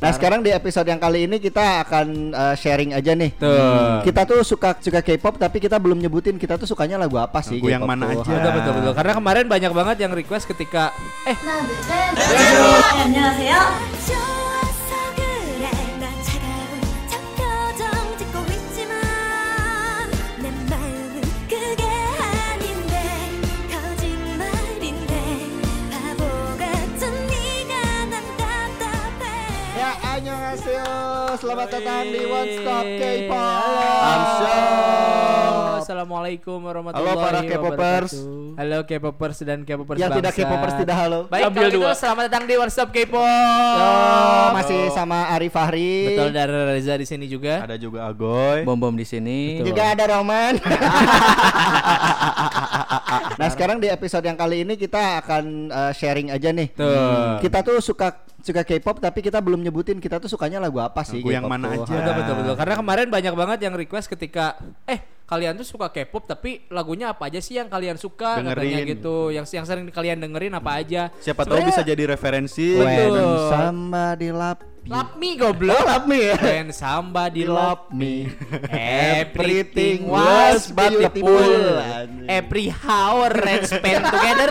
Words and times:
Nah 0.00 0.16
sekarang 0.16 0.40
di 0.40 0.48
episode 0.48 0.88
yang 0.88 0.96
kali 0.96 1.28
ini 1.28 1.36
kita 1.36 1.84
akan 1.84 2.32
uh, 2.32 2.56
sharing 2.56 2.96
aja 2.96 3.12
nih. 3.12 3.36
Tuh. 3.36 4.00
Kita 4.00 4.24
tuh 4.24 4.40
suka 4.40 4.72
suka 4.80 5.04
K-pop 5.04 5.36
tapi 5.36 5.60
kita 5.60 5.76
belum 5.76 6.00
nyebutin 6.00 6.40
kita 6.40 6.56
tuh 6.56 6.64
sukanya 6.64 6.96
lagu 6.96 7.20
apa 7.20 7.44
sih? 7.44 7.60
Lagu 7.60 7.68
yang 7.68 7.84
mana 7.84 8.08
tuh. 8.08 8.24
aja? 8.24 8.32
Betul 8.32 8.52
betul 8.56 8.72
betul. 8.80 8.92
Karena 8.96 9.12
kemarin 9.12 9.44
banyak 9.44 9.72
banget 9.76 9.96
yang 10.00 10.16
request 10.16 10.48
ketika 10.48 10.88
eh 11.28 11.36
하 11.36 11.60
selamat 31.40 31.68
datang 31.72 32.12
di 32.12 32.20
One 32.28 32.52
Stop 32.60 32.84
K-pop. 33.00 33.64
Halo. 34.04 34.28
Shop. 34.44 35.19
Assalamualaikum 35.90 36.70
warahmatullahi 36.70 37.02
Halo 37.02 37.26
para 37.26 37.40
K-popers. 37.42 38.14
wabarakatuh. 38.14 38.58
Halo 38.62 38.78
K-popers 38.86 39.38
dan 39.42 39.58
K-popers 39.66 39.98
Yang 39.98 40.22
tidak. 40.22 40.32
K-popers 40.38 40.74
tidak 40.78 40.96
halo. 41.02 41.26
Baik, 41.26 41.50
Ambil 41.50 41.66
kalau 41.66 41.74
gitu 41.74 41.90
selamat 41.98 42.22
datang 42.30 42.46
di 42.46 42.54
One 42.54 42.70
Stop 42.70 42.94
K-pop. 42.94 44.54
Masih 44.54 44.94
sama 44.94 45.34
Ari 45.34 45.50
Fahri. 45.50 46.14
Betul 46.14 46.30
dan 46.30 46.46
Reza 46.46 46.94
di 46.94 47.10
sini 47.10 47.26
juga. 47.26 47.66
Ada 47.66 47.74
juga 47.74 48.06
Agoy. 48.06 48.62
Bom 48.62 48.78
bom 48.78 48.94
di 48.94 49.02
sini. 49.02 49.58
Betul. 49.58 49.74
Juga 49.74 49.82
ada 49.90 50.04
Roman. 50.14 50.62
nah 53.42 53.50
sekarang 53.50 53.82
di 53.82 53.90
episode 53.90 54.22
yang 54.22 54.38
kali 54.38 54.62
ini 54.62 54.78
kita 54.78 55.26
akan 55.26 55.74
uh, 55.74 55.90
sharing 55.90 56.30
aja 56.30 56.54
nih. 56.54 56.70
Tuh. 56.70 57.42
Kita 57.42 57.66
tuh 57.66 57.82
suka 57.82 58.14
suka 58.38 58.62
K-pop 58.62 59.02
tapi 59.02 59.26
kita 59.26 59.42
belum 59.42 59.58
nyebutin 59.58 59.98
kita 59.98 60.22
tuh 60.22 60.30
sukanya 60.30 60.62
lagu 60.62 60.78
apa 60.78 61.02
sih? 61.02 61.18
Lagu 61.18 61.34
yang 61.34 61.50
mana 61.50 61.74
tuh. 61.74 61.82
aja? 61.82 61.98
Betul 61.98 62.14
betul 62.14 62.34
betul. 62.46 62.54
Karena 62.62 62.74
kemarin 62.78 63.10
banyak 63.10 63.34
banget 63.34 63.58
yang 63.66 63.74
request 63.74 64.06
ketika 64.06 64.54
eh 64.86 65.18
kalian 65.30 65.54
tuh 65.54 65.62
suka 65.62 65.86
K-pop 65.94 66.26
tapi 66.26 66.66
lagunya 66.74 67.14
apa 67.14 67.30
aja 67.30 67.38
sih 67.38 67.54
yang 67.54 67.70
kalian 67.70 67.94
suka 67.94 68.42
katanya 68.42 68.82
Dengerin. 68.82 68.92
gitu. 68.98 69.30
Yang 69.30 69.46
yang 69.54 69.62
sering 69.62 69.86
kalian 69.94 70.18
dengerin 70.18 70.58
apa 70.58 70.82
aja? 70.82 71.14
Siapa 71.22 71.46
tahu 71.46 71.54
Sebenarnya 71.54 71.70
bisa 71.70 71.82
jadi 71.86 72.02
referensi. 72.10 72.74
Betul. 72.74 73.14
Love 73.14 74.58
you. 74.66 74.70
Love 74.88 75.12
me 75.20 75.36
goblok. 75.36 75.76
Oh, 75.76 75.84
love 75.84 76.06
me 76.08 76.32
ya. 76.32 76.40
When 76.40 76.72
somebody 76.72 77.44
love 77.44 77.92
me. 77.92 78.32
Everything 78.72 80.08
was 80.08 80.72
beautiful. 80.72 81.36
Every 82.24 82.72
hour 82.80 83.28
and 83.28 83.68
spend 83.68 84.08
together. 84.08 84.48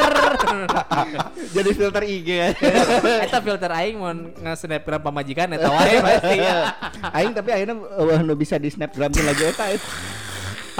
Jadi 1.58 1.70
filter 1.74 2.04
IG 2.06 2.28
ya. 2.30 2.50
Eta 3.26 3.42
filter 3.42 3.74
aing 3.74 3.98
mau 3.98 4.14
nge-snapgram 4.14 5.02
pamajikan 5.02 5.50
eta 5.58 5.66
wae 5.74 5.98
pasti. 5.98 6.38
Aing 7.18 7.34
tapi 7.34 7.50
akhirnya 7.50 7.76
uh, 7.82 8.22
nu 8.22 8.38
bisa 8.38 8.62
di 8.62 8.70
snapgramkeun 8.70 9.26
lagi 9.26 9.44
eta. 9.50 9.66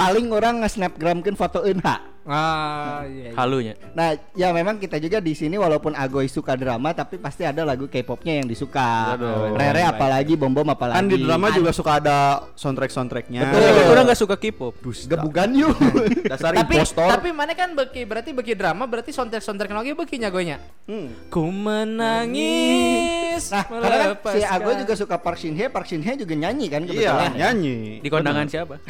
Paling 0.00 0.32
orang 0.32 0.64
nge-snapgramkeun 0.64 1.36
fotoeun 1.36 1.84
ha. 1.84 2.00
Ah, 2.30 3.02
iya. 3.04 3.26
iya. 3.26 3.30
Halunya. 3.34 3.74
Nah, 3.90 4.14
ya 4.32 4.54
memang 4.54 4.78
kita 4.78 4.96
juga 4.96 5.18
di 5.18 5.34
sini 5.34 5.58
walaupun 5.58 5.92
Agoy 5.92 6.30
suka 6.30 6.54
drama 6.54 6.94
tapi 6.94 7.18
pasti 7.18 7.42
ada 7.42 7.66
lagu 7.66 7.90
K-popnya 7.90 8.38
yang 8.38 8.46
disuka. 8.46 9.18
Waduh. 9.18 9.58
Rere 9.58 9.82
Baik, 9.82 9.90
apalagi, 9.90 10.32
Bom 10.38 10.54
Bom 10.54 10.64
apalagi. 10.64 10.94
Kan 10.94 11.10
di 11.10 11.18
drama 11.18 11.50
juga 11.50 11.74
suka 11.74 11.98
ada 11.98 12.46
soundtrack-soundtracknya. 12.54 13.42
Betul. 13.42 13.60
Tapi 13.66 13.82
orang 13.90 14.04
gak 14.06 14.20
suka 14.20 14.36
K-pop. 14.38 14.74
gebugan 14.80 15.50
yuk. 15.52 15.74
Dasar 16.30 16.54
tapi 16.54 16.78
impostor. 16.78 17.10
tapi 17.10 17.28
mana 17.34 17.52
kan 17.52 17.74
beki 17.74 18.06
berarti 18.06 18.30
beki 18.30 18.54
drama 18.54 18.86
berarti 18.86 19.10
soundtrack 19.10 19.42
soundtrack 19.42 19.74
lagi 19.74 19.92
beki 19.98 20.22
nyagonya. 20.22 20.62
Hmm. 20.86 21.10
Ku 21.26 21.50
menangis. 21.50 23.50
Nah, 23.50 23.64
karena 23.66 24.14
kan 24.14 24.34
si. 24.36 24.46
Agoy 24.46 24.74
juga 24.78 24.94
suka 24.94 25.16
Park 25.18 25.38
Shin 25.42 25.56
Hye, 25.58 25.66
Park 25.66 25.88
Shin 25.88 25.98
Hye 25.98 26.14
juga 26.14 26.36
nyanyi 26.38 26.66
kan 26.68 26.86
Iya, 26.86 27.10
kebetulan. 27.10 27.30
nyanyi. 27.34 27.76
Di 27.98 28.08
kondangan 28.08 28.46
siapa? 28.46 28.78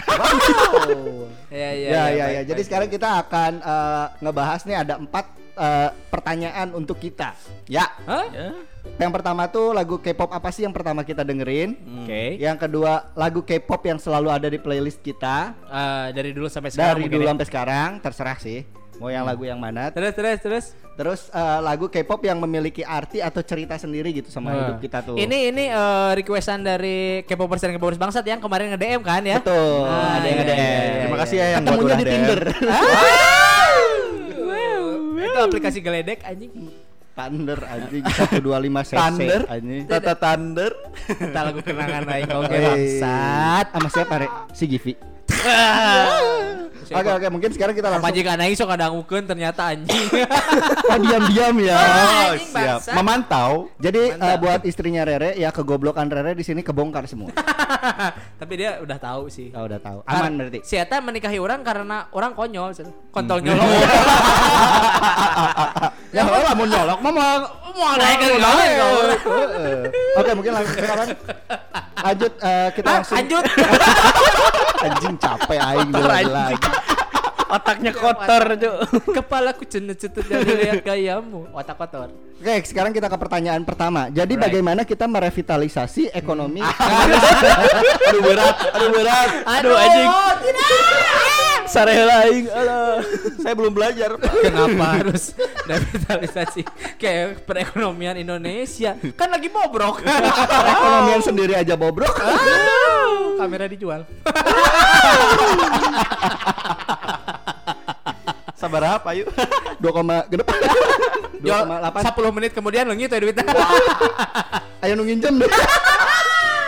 Ya 1.51 1.71
ya 1.75 1.89
Ya, 1.91 1.91
ya, 1.91 1.91
ya. 1.91 2.27
baik, 2.27 2.47
Jadi 2.47 2.61
baik, 2.63 2.69
sekarang 2.71 2.89
kita 2.89 3.09
akan 3.31 3.53
eh, 3.63 4.07
ngebahas 4.19 4.61
nih 4.67 4.77
ada 4.77 4.95
empat 4.99 5.25
eh, 5.55 5.89
pertanyaan 6.11 6.75
untuk 6.75 6.99
kita. 6.99 7.39
Ya. 7.71 7.87
Hah? 8.05 8.27
Ya. 8.29 8.51
Yang 8.97 9.13
pertama 9.13 9.45
tuh 9.47 9.71
lagu 9.71 10.01
K-pop 10.01 10.33
apa 10.33 10.49
sih 10.51 10.65
yang 10.65 10.73
pertama 10.73 11.05
kita 11.05 11.23
dengerin? 11.23 11.77
Oke. 12.03 12.41
Yang 12.41 12.67
kedua 12.67 13.13
lagu 13.15 13.47
K-pop 13.47 13.87
yang 13.87 14.01
selalu 14.01 14.29
ada 14.33 14.49
di 14.49 14.59
playlist 14.59 14.99
kita 14.99 15.55
Eh, 15.63 16.09
dari 16.11 16.35
dulu 16.35 16.51
sampai 16.51 16.75
sekarang 16.75 16.99
dari 16.99 17.07
dulu 17.07 17.23
ya. 17.23 17.31
sampai 17.31 17.47
sekarang 17.47 17.91
terserah 18.03 18.39
sih 18.41 18.67
mau 19.01 19.09
yang 19.09 19.25
lagu 19.25 19.43
yang 19.43 19.57
mana. 19.57 19.89
Terus 19.89 20.13
terus 20.13 20.39
terus. 20.39 20.67
Terus 20.91 21.33
eh, 21.33 21.61
lagu 21.61 21.89
K-pop 21.89 22.21
yang 22.21 22.37
memiliki 22.37 22.85
arti 22.85 23.19
atau 23.19 23.41
cerita 23.41 23.73
sendiri 23.75 24.13
gitu 24.13 24.29
sama 24.29 24.53
Nah. 24.53 24.57
hidup 24.61 24.79
kita 24.79 25.01
tuh. 25.01 25.17
Ini 25.17 25.49
ini 25.49 25.65
eh, 25.67 26.11
requestan 26.13 26.61
dari 26.61 27.25
K-popers 27.25 27.57
dan 27.59 27.73
K-popers 27.73 27.97
bangsat 27.97 28.21
yang 28.23 28.37
kemarin 28.37 28.69
nge-DM 28.71 29.01
kan 29.01 29.25
ya. 29.25 29.41
betul. 29.41 29.89
Ah, 29.89 30.21
ada 30.21 30.27
yang 30.29 30.37
iya, 30.37 30.45
ada. 30.45 30.53
iya, 30.53 30.69
iya, 30.69 30.93
Terima 31.01 31.09
iya. 31.11 31.23
kasih 31.25 31.37
ya 31.37 31.47
yang 31.49 31.63
buat 31.63 31.73
Ketemunya 31.73 31.89
udah 31.89 31.97
di 31.97 32.05
DM. 32.05 32.13
Tinder. 32.13 32.41
Itu 35.21 35.39
aplikasi 35.41 35.79
geledek 35.81 36.21
anjing. 36.21 36.53
Thunder 37.11 37.59
anjing 37.63 38.05
125 38.07 38.41
cc 38.83 38.97
Thunder. 38.97 39.41
anjing. 39.47 39.83
Tata 39.87 40.15
Thunder. 40.15 40.73
Kita 41.07 41.41
lagu 41.43 41.61
kenangan 41.61 42.05
aing 42.09 42.31
oke 42.31 42.57
bangsat. 42.57 43.67
Sama 43.71 43.89
siapa, 43.89 44.15
Rek? 44.19 44.33
Si 44.53 44.65
Givi. 44.67 44.93
Oke 46.91 47.07
oke 47.07 47.27
mungkin 47.31 47.51
sekarang 47.55 47.75
kita 47.79 47.87
langsung 47.87 48.11
Majikan 48.11 48.35
aing 48.43 48.59
sok 48.59 48.67
ngadangukeun 48.75 49.23
ternyata 49.23 49.71
anjing. 49.71 50.11
oh, 50.91 50.99
diam-diam 50.99 51.55
ya. 51.63 51.79
Oh, 51.79 52.35
anjing, 52.35 52.51
siap. 52.51 52.81
Memantau. 52.99 53.71
Jadi 53.79 54.11
eh, 54.11 54.19
Mantap. 54.19 54.43
buat 54.43 54.61
istrinya 54.67 55.07
Rere 55.07 55.39
ya 55.39 55.55
kegoblokan 55.55 56.11
Rere 56.11 56.35
di 56.35 56.43
sini 56.43 56.67
kebongkar 56.67 57.07
semua. 57.07 57.31
Tapi 58.43 58.53
dia 58.59 58.83
udah 58.83 58.99
tahu 58.99 59.31
sih. 59.31 59.55
Oh, 59.55 59.71
udah 59.71 59.79
tahu. 59.79 60.03
Aman 60.03 60.35
Kar- 60.35 60.39
berarti. 60.43 60.61
Si 60.67 60.75
Eta 60.75 60.99
menikahi 60.99 61.39
orang 61.39 61.63
karena 61.63 62.11
orang 62.11 62.35
konyol, 62.35 62.75
kontol 63.15 63.39
nyolong. 63.39 63.71
Ya 66.11 66.27
lah 66.27 66.59
mau 66.59 66.67
nyolok 66.67 66.99
mah 67.07 67.13
mau 67.15 67.39
Mau 67.71 67.95
naik 67.97 68.19
ke 68.19 68.29
kau. 68.35 68.93
Heeh. 69.31 69.79
Oke, 70.19 70.31
mungkin 70.35 70.53
langsung 70.59 70.75
sekarang 70.75 71.09
lanjut 72.01 72.33
eh, 72.43 72.69
kita 72.75 72.89
Hah, 72.89 72.97
langsung 72.99 73.17
lanjut. 73.17 73.45
anjing 74.81 75.15
capek 75.21 75.61
aing 75.61 75.91
lagi. 76.27 76.69
Otaknya 77.51 77.91
kotor, 77.91 78.55
Cuk. 78.55 78.75
Kepalaku 79.11 79.67
cenut-cenut 79.67 80.23
dari 80.23 80.53
lihat 80.55 80.87
gayamu. 80.87 81.51
Otak 81.51 81.83
kotor. 81.83 82.07
Oke, 82.39 82.63
sekarang 82.63 82.95
kita 82.95 83.11
ke 83.11 83.19
pertanyaan 83.19 83.67
pertama. 83.67 84.07
Jadi 84.07 84.39
Right. 84.39 84.45
bagaimana 84.47 84.87
kita 84.87 85.11
merevitalisasi 85.11 86.15
ekonomi? 86.15 86.63
Aduh 88.11 88.23
berat, 88.23 88.57
aduh 88.71 88.91
berat. 88.95 89.31
Aduh, 89.51 89.75
anjing. 89.75 90.09
Sarela 91.71 92.27
aing. 92.27 92.51
Alah. 92.51 92.99
Saya 93.39 93.55
belum 93.55 93.71
belajar. 93.71 94.19
Kenapa 94.19 94.85
harus 94.99 95.33
revitalisasi 95.65 96.67
kayak 96.99 97.47
perekonomian 97.47 98.19
Indonesia? 98.19 98.99
Kan 99.15 99.31
lagi 99.31 99.47
bobrok. 99.47 100.03
Perekonomian 100.03 101.23
sendiri 101.23 101.55
aja 101.55 101.79
bobrok. 101.79 102.11
Kamera 103.39 103.71
dijual. 103.71 104.03
Sabar 108.59 109.01
apa 109.01 109.17
yuk? 109.17 109.33
2, 109.81 110.29
genep. 110.29 110.45
Jual 111.41 111.65
2,8. 111.65 112.13
10 112.13 112.37
menit 112.37 112.53
kemudian 112.53 112.85
lo 112.85 112.93
gitu 112.93 113.09
ya 113.17 113.21
duitnya. 113.25 113.45
Ayo 114.85 114.93
nu 115.01 115.09
nginjem 115.09 115.41
deh. 115.41 115.49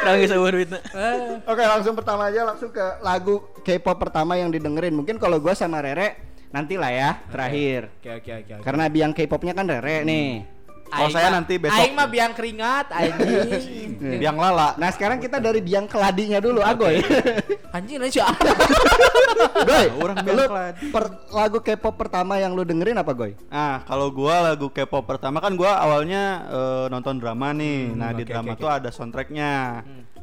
Geus 0.03 0.33
eueuh 0.35 0.51
duitna. 0.51 0.79
Eh, 0.83 1.39
Oke, 1.47 1.63
langsung 1.63 1.95
pertama 1.95 2.27
aja 2.27 2.43
langsung 2.43 2.71
ke 2.75 2.83
lagu 3.03 3.43
K-pop 3.63 3.97
pertama 4.03 4.35
yang 4.35 4.51
didengerin. 4.51 4.95
Mungkin 4.95 5.23
kalau 5.23 5.39
gua 5.39 5.55
sama 5.55 5.79
Rere 5.79 6.19
nanti 6.51 6.75
lah 6.77 6.91
ya 6.91 7.11
terakhir. 7.31 7.89
Oke 8.03 8.11
oke 8.19 8.33
oke. 8.43 8.53
oke. 8.59 8.65
Karena 8.67 8.85
biang 8.91 9.13
K-popnya 9.15 9.55
kan 9.55 9.67
Rere 9.71 10.03
nih. 10.03 10.62
Kalau 10.93 11.09
Aing 11.09 11.17
saya 11.17 11.29
nanti 11.33 11.55
besok. 11.57 11.73
Aing 11.73 11.95
mah 11.97 12.05
biang 12.05 12.33
keringat 12.37 12.87
anjing. 13.01 13.91
Biang 14.21 14.37
lala. 14.37 14.77
Nah, 14.77 14.93
sekarang 14.93 15.17
kita 15.17 15.41
dari 15.41 15.65
biang 15.65 15.89
keladinya 15.89 16.37
dulu, 16.37 16.61
Agoy. 16.61 17.01
Anjing 17.77 17.97
lain 17.97 18.13
siapa? 18.13 18.37
Goy, 19.69 19.87
Orang 19.97 20.21
lu 20.21 20.27
biang 20.29 20.53
keladi. 20.53 20.85
per- 20.93 21.17
lagu 21.33 21.59
K-pop 21.59 21.97
pertama 21.97 22.37
yang 22.37 22.53
lu 22.53 22.61
dengerin 22.61 23.01
apa, 23.01 23.09
Goy? 23.11 23.33
Nah, 23.49 23.81
kalau 23.83 24.13
gua 24.13 24.53
lagu 24.53 24.69
K-pop 24.69 25.09
pertama 25.09 25.41
kan 25.41 25.57
gua 25.57 25.81
awalnya 25.81 26.45
eh, 26.47 26.87
nonton 26.87 27.17
drama 27.17 27.57
nih. 27.57 27.89
nah, 27.91 28.13
di 28.13 28.23
oke, 28.23 28.31
drama 28.31 28.53
oke, 28.53 28.61
tuh 28.61 28.69
ada 28.69 28.89
soundtracknya. 28.93 29.53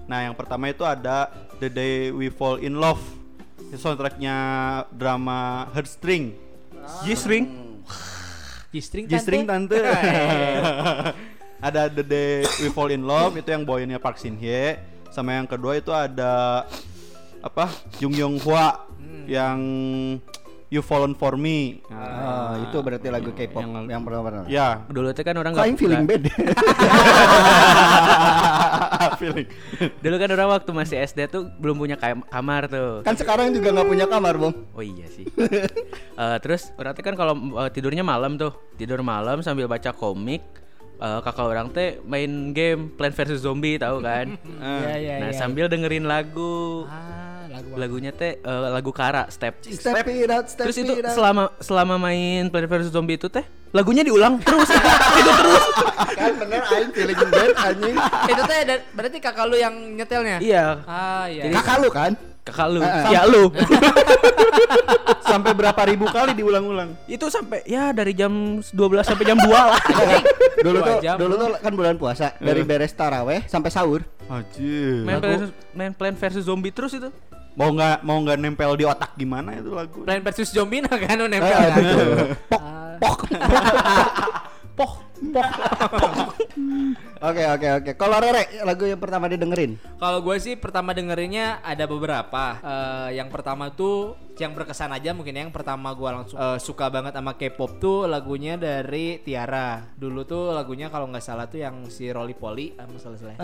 Nah, 0.06 0.20
yang 0.22 0.38
pertama 0.38 0.70
itu 0.70 0.86
ada 0.86 1.34
The 1.58 1.68
Day 1.68 2.14
We 2.14 2.30
Fall 2.30 2.62
in 2.62 2.78
Love. 2.78 3.02
Itu 3.74 3.82
soundtracknya 3.82 4.36
drama 4.94 5.66
Heartstring. 5.74 6.38
G-string. 7.02 7.06
G-string 7.06 7.46
G-string 8.70 9.46
tante. 9.50 9.82
ada 11.60 11.92
The 11.92 12.04
Day 12.06 12.48
We 12.64 12.70
Fall 12.72 12.96
in 12.96 13.04
Love 13.04 13.36
itu 13.42 13.50
yang 13.52 13.68
boynya 13.68 14.00
Park 14.00 14.22
Shin 14.22 14.38
Hye. 14.40 14.80
Sama 15.10 15.36
yang 15.36 15.50
kedua 15.50 15.76
itu 15.76 15.90
ada 15.90 16.64
apa? 17.42 17.66
Jung 17.98 18.14
Yong 18.14 18.38
Hwa 18.46 18.86
yang 19.26 19.58
You 20.70 20.86
Fallen 20.86 21.18
For 21.18 21.34
Me. 21.34 21.82
Oh, 21.90 22.62
itu 22.62 22.78
berarti 22.78 23.10
lagu 23.10 23.34
K-pop 23.34 23.58
yang, 23.58 23.90
yang- 23.90 24.06
pertama. 24.06 24.46
Ya, 24.46 24.86
Dulu 24.86 25.10
teh 25.18 25.26
kan 25.26 25.34
orang 25.34 25.58
aing 25.58 25.74
feeling 25.82 26.06
bad. 26.06 26.30
feeling. 29.22 29.48
Dulu 30.00 30.16
kan 30.16 30.30
orang 30.32 30.50
waktu 30.54 30.72
masih 30.72 30.98
SD 31.02 31.20
tuh 31.28 31.48
belum 31.56 31.76
punya 31.76 31.96
kam- 31.96 32.26
kamar 32.26 32.68
tuh. 32.68 33.02
Kan 33.02 33.16
sekarang 33.16 33.52
juga 33.52 33.72
nggak 33.72 33.88
punya 33.88 34.06
kamar, 34.06 34.36
Bom. 34.36 34.54
Oh 34.72 34.84
iya 34.84 35.08
sih. 35.08 35.26
Eh, 36.20 36.38
terus 36.44 36.76
orang 36.76 36.92
teh 36.92 37.00
kan 37.00 37.16
kalau 37.16 37.32
eh, 37.32 37.72
tidurnya 37.72 38.04
malam 38.04 38.36
tuh, 38.36 38.52
tidur 38.76 39.00
malam 39.00 39.40
sambil 39.40 39.66
baca 39.66 39.90
komik. 39.90 40.44
eh, 41.00 41.20
kakak 41.24 41.48
orang 41.48 41.72
teh 41.72 41.96
main 42.04 42.52
game 42.52 42.92
Plant 42.92 43.16
vs 43.16 43.40
Zombie 43.40 43.80
tahu 43.80 44.04
kan? 44.04 44.36
Iya 44.84 44.96
iya 45.00 45.16
nah 45.24 45.32
iya. 45.32 45.40
sambil 45.40 45.72
dengerin 45.72 46.04
lagu. 46.04 46.84
Ah, 46.86 47.29
lagu 47.50 47.70
Lagunya 47.74 48.12
teh 48.12 48.38
eh, 48.38 48.70
lagu 48.70 48.92
Kara 48.94 49.26
Step. 49.28 49.58
Step 49.66 50.06
it 50.06 50.30
out, 50.30 50.46
step 50.46 50.66
Terus 50.70 50.78
itu 50.80 50.94
it 50.94 51.06
out. 51.06 51.14
selama 51.18 51.44
selama 51.58 51.96
main 51.98 52.48
Plant 52.48 52.70
vs 52.70 52.94
Zombie 52.94 53.18
itu 53.18 53.28
teh 53.28 53.42
lagunya 53.70 54.02
diulang 54.02 54.42
terus 54.42 54.66
itu 55.22 55.30
terus. 55.30 55.66
kan 56.18 56.34
bener 56.42 56.62
aing 56.74 56.90
feeling 56.90 57.20
bad 57.30 57.54
anjing. 57.54 57.94
itu 58.26 58.42
teh 58.42 58.60
berarti 58.94 59.18
kakak 59.22 59.46
lu 59.46 59.58
yang 59.58 59.76
nyetelnya? 59.94 60.38
Iya. 60.42 60.66
Ah 60.86 61.30
iya. 61.30 61.54
Kakak 61.54 61.78
lu 61.78 61.90
kan? 61.94 62.12
Kakak 62.42 62.68
lu. 62.74 62.82
Eh, 62.82 62.90
eh. 62.90 63.04
Ya 63.14 63.22
lu. 63.30 63.44
Sampai 65.30 65.54
berapa 65.54 65.78
ribu 65.86 66.10
kali 66.10 66.34
diulang-ulang? 66.34 66.98
itu 67.06 67.22
sampai 67.30 67.62
ya 67.70 67.94
dari 67.94 68.18
jam 68.18 68.58
12 68.66 68.74
sampai 69.06 69.26
jam 69.26 69.38
2 69.38 69.46
lah. 69.46 69.78
dulu 70.66 70.78
tuh 70.82 70.96
jam, 71.06 71.16
dulu 71.22 71.34
tuh 71.38 71.48
kan 71.62 71.74
bulan 71.78 71.96
puasa 72.02 72.34
dari 72.42 72.66
beres 72.66 72.90
taraweh 72.92 73.46
sampai 73.46 73.70
sahur 73.70 74.02
Anjir. 74.26 75.06
main 75.06 75.22
Plant, 75.22 75.54
main 75.78 75.94
Plant 75.94 76.18
vs 76.18 76.50
Zombie 76.50 76.74
terus 76.74 76.98
itu. 76.98 77.14
Mau 77.60 77.76
nggak 77.76 77.98
mau 78.02 78.18
nggak 78.24 78.40
nempel 78.40 78.72
di 78.74 78.88
otak 78.88 79.20
gimana 79.20 79.52
itu 79.52 79.76
lagu? 79.76 80.08
Plan 80.08 80.24
versus 80.24 80.48
zombie 80.48 80.80
nah 80.80 80.96
kan 80.96 81.20
nempel 81.20 81.44
Eh, 81.44 81.68
kan? 81.68 81.84
Ah. 82.56 82.96
poh 84.80 84.96
oke 87.20 87.44
oke 87.52 87.68
oke 87.76 87.92
kalau 88.00 88.18
Rere 88.18 88.64
lagu 88.64 88.88
yang 88.88 88.96
pertama 88.96 89.28
didengerin 89.28 89.76
Kalau 90.00 90.24
gue 90.24 90.40
sih 90.40 90.56
pertama 90.56 90.96
dengerinnya 90.96 91.60
ada 91.60 91.84
beberapa. 91.84 92.56
Eh, 92.64 93.20
yang 93.20 93.28
pertama 93.28 93.68
tuh 93.70 94.16
yang 94.40 94.56
berkesan 94.56 94.96
aja 94.96 95.12
mungkin 95.12 95.36
ya. 95.36 95.44
yang 95.44 95.52
pertama 95.52 95.92
gue 95.92 96.08
langsung 96.08 96.40
eh, 96.40 96.56
suka 96.64 96.88
banget 96.88 97.12
sama 97.12 97.36
K-pop 97.36 97.76
tuh 97.78 98.08
lagunya 98.08 98.56
dari 98.56 99.20
Tiara. 99.20 99.84
Dulu 99.92 100.24
tuh 100.24 100.56
lagunya 100.56 100.88
kalau 100.88 101.12
nggak 101.12 101.20
salah 101.20 101.52
tuh 101.52 101.60
yang 101.60 101.92
si 101.92 102.08
Rolly 102.08 102.32
Polly, 102.32 102.72
ah, 102.80 102.88
salah 102.96 103.20
salah. 103.20 103.36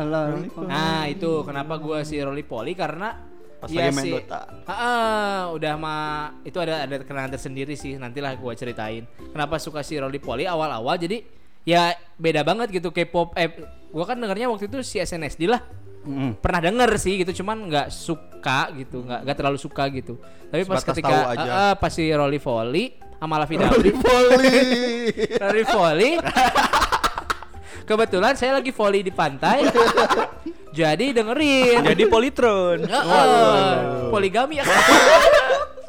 Nah 0.64 1.12
itu 1.12 1.44
kenapa 1.44 1.76
gue 1.76 2.00
si 2.08 2.16
Rolly 2.16 2.48
Polly 2.48 2.72
karena 2.72 3.35
Pas 3.66 3.72
ya 3.72 3.82
lagi 3.84 3.94
main 3.94 4.06
si- 4.06 4.14
Dota. 4.14 4.42
Ha-ha, 4.64 4.94
udah 5.52 5.74
mah 5.76 6.04
itu 6.42 6.58
ada 6.58 6.86
ada 6.86 6.96
kenangan 7.00 7.34
tersendiri 7.34 7.74
sih. 7.74 7.96
Nantilah 7.96 8.34
gue 8.34 8.54
ceritain. 8.54 9.04
Kenapa 9.28 9.58
suka 9.58 9.82
si 9.82 9.96
Rolly 9.96 10.18
Polly 10.18 10.46
awal-awal 10.46 10.96
jadi 10.96 11.26
ya 11.62 11.90
beda 12.16 12.42
banget 12.42 12.70
gitu 12.72 12.90
K-pop. 12.90 13.34
Eh, 13.34 13.50
gue 13.88 14.04
kan 14.04 14.14
dengarnya 14.14 14.48
waktu 14.48 14.66
itu 14.66 14.80
si 14.82 14.98
SNSD 14.98 15.46
lah 15.46 15.62
pernah 16.38 16.62
denger 16.62 17.02
sih 17.02 17.18
gitu 17.18 17.42
cuman 17.42 17.66
nggak 17.66 17.90
suka 17.90 18.70
gitu 18.78 19.02
nggak 19.02 19.26
nggak 19.26 19.36
terlalu 19.36 19.58
suka 19.58 19.90
gitu 19.90 20.22
tapi 20.46 20.62
pas 20.62 20.78
Sebatas 20.78 20.90
ketika 20.94 21.10
tahu 21.10 21.30
aja. 21.34 21.42
eh, 21.42 21.50
eh, 21.50 21.74
pas 21.74 21.90
si 21.90 22.06
Rolly 22.08 22.38
Volley 22.38 22.86
sama 23.18 23.42
Lavi 23.42 23.58
Volley 23.58 24.54
Rolly 25.34 25.64
Volley 25.66 26.12
kebetulan 27.86 28.34
saya 28.34 28.58
lagi 28.58 28.74
volley 28.74 29.06
di 29.06 29.14
pantai. 29.14 29.64
Jadi 30.76 31.16
dengerin. 31.16 31.88
Jadi 31.88 32.04
politron. 32.12 32.84
Heeh, 32.84 33.72
poligami. 34.12 34.60